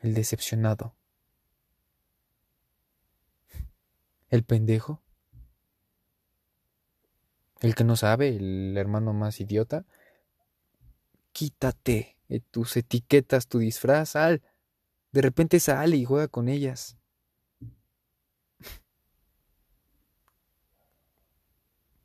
¿El 0.00 0.14
decepcionado? 0.14 0.94
¿El 4.28 4.44
pendejo? 4.44 5.02
¿El 7.60 7.74
que 7.74 7.84
no 7.84 7.96
sabe? 7.96 8.36
¿El 8.36 8.76
hermano 8.76 9.14
más 9.14 9.40
idiota? 9.40 9.86
Quítate 11.32 12.18
tus 12.50 12.76
etiquetas, 12.76 13.48
tu 13.48 13.58
disfraz, 13.58 14.10
sal. 14.10 14.42
De 15.12 15.22
repente 15.22 15.60
sale 15.60 15.96
y 15.96 16.04
juega 16.04 16.28
con 16.28 16.48
ellas. 16.48 16.98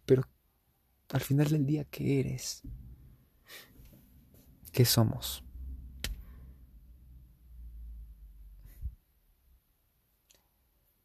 Pero 0.06 0.24
al 1.12 1.22
final 1.22 1.50
del 1.50 1.66
día, 1.66 1.86
¿qué 1.86 2.20
eres? 2.20 2.62
¿Qué 4.72 4.86
somos? 4.86 5.44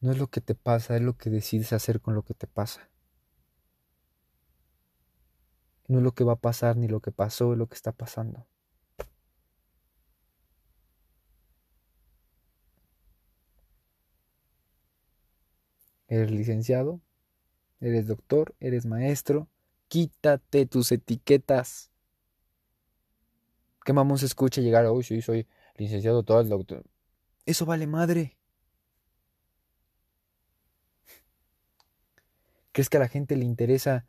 No 0.01 0.13
es 0.13 0.19
lo 0.19 0.29
que 0.29 0.43
te 0.43 0.55
pasa, 0.55 0.97
es 0.97 1.03
lo 1.03 1.17
que 1.17 1.31
decides 1.31 1.73
hacer 1.73 2.01
con 2.01 2.15
lo 2.15 2.23
que 2.23 2.35
te 2.35 2.47
pasa. 2.47 2.91
No 5.89 5.99
es 5.99 6.05
lo 6.05 6.13
que 6.13 6.25
va 6.25 6.35
a 6.35 6.37
pasar 6.37 6.77
ni 6.77 6.89
lo 6.89 7.01
que 7.01 7.11
pasó, 7.11 7.53
es 7.53 7.59
lo 7.59 7.69
que 7.69 7.75
está 7.75 7.93
pasando. 7.93 8.47
Eres 16.07 16.31
licenciado, 16.31 17.01
eres 17.81 18.07
doctor, 18.07 18.55
eres 18.61 18.85
maestro, 18.87 19.49
quítate 19.89 20.67
tus 20.67 20.93
etiquetas. 20.93 21.91
¿Qué 23.85 23.93
mamón 23.93 24.19
se 24.19 24.27
escucha 24.27 24.61
llegar? 24.61 24.89
Uy, 24.91 25.05
sí, 25.05 25.21
soy 25.21 25.47
licenciado, 25.77 26.23
todo 26.23 26.41
el 26.41 26.49
doctor. 26.49 26.85
Eso 27.47 27.67
vale 27.67 27.87
madre. 27.87 28.37
¿Crees 32.73 32.89
que 32.89 32.97
a 32.97 33.01
la 33.01 33.09
gente 33.09 33.37
le 33.37 33.45
interesa 33.45 34.05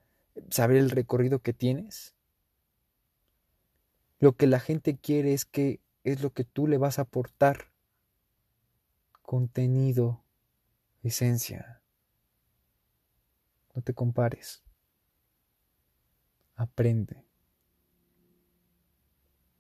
saber 0.50 0.78
el 0.78 0.90
recorrido 0.90 1.40
que 1.40 1.54
tienes? 1.54 2.16
Lo 4.20 4.36
que 4.36 4.48
la 4.48 4.60
gente 4.60 4.98
quiere 4.98 5.34
es 5.34 5.46
que 5.46 5.82
es 6.04 6.22
lo 6.22 6.34
que 6.34 6.46
tú 6.46 6.68
le 6.68 6.78
vas 6.78 6.98
a 6.98 7.04
aportar. 7.04 7.72
Contenido, 9.22 10.24
esencia. 11.04 11.82
No 13.76 13.84
te 13.84 13.94
compares. 13.94 14.65
Aprende 16.56 17.26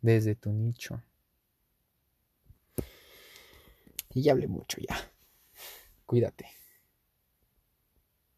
desde 0.01 0.35
tu 0.35 0.51
nicho. 0.51 1.01
Y 4.13 4.21
ya 4.21 4.31
hablé 4.31 4.47
mucho 4.47 4.77
ya. 4.79 4.95
Cuídate. 6.05 6.47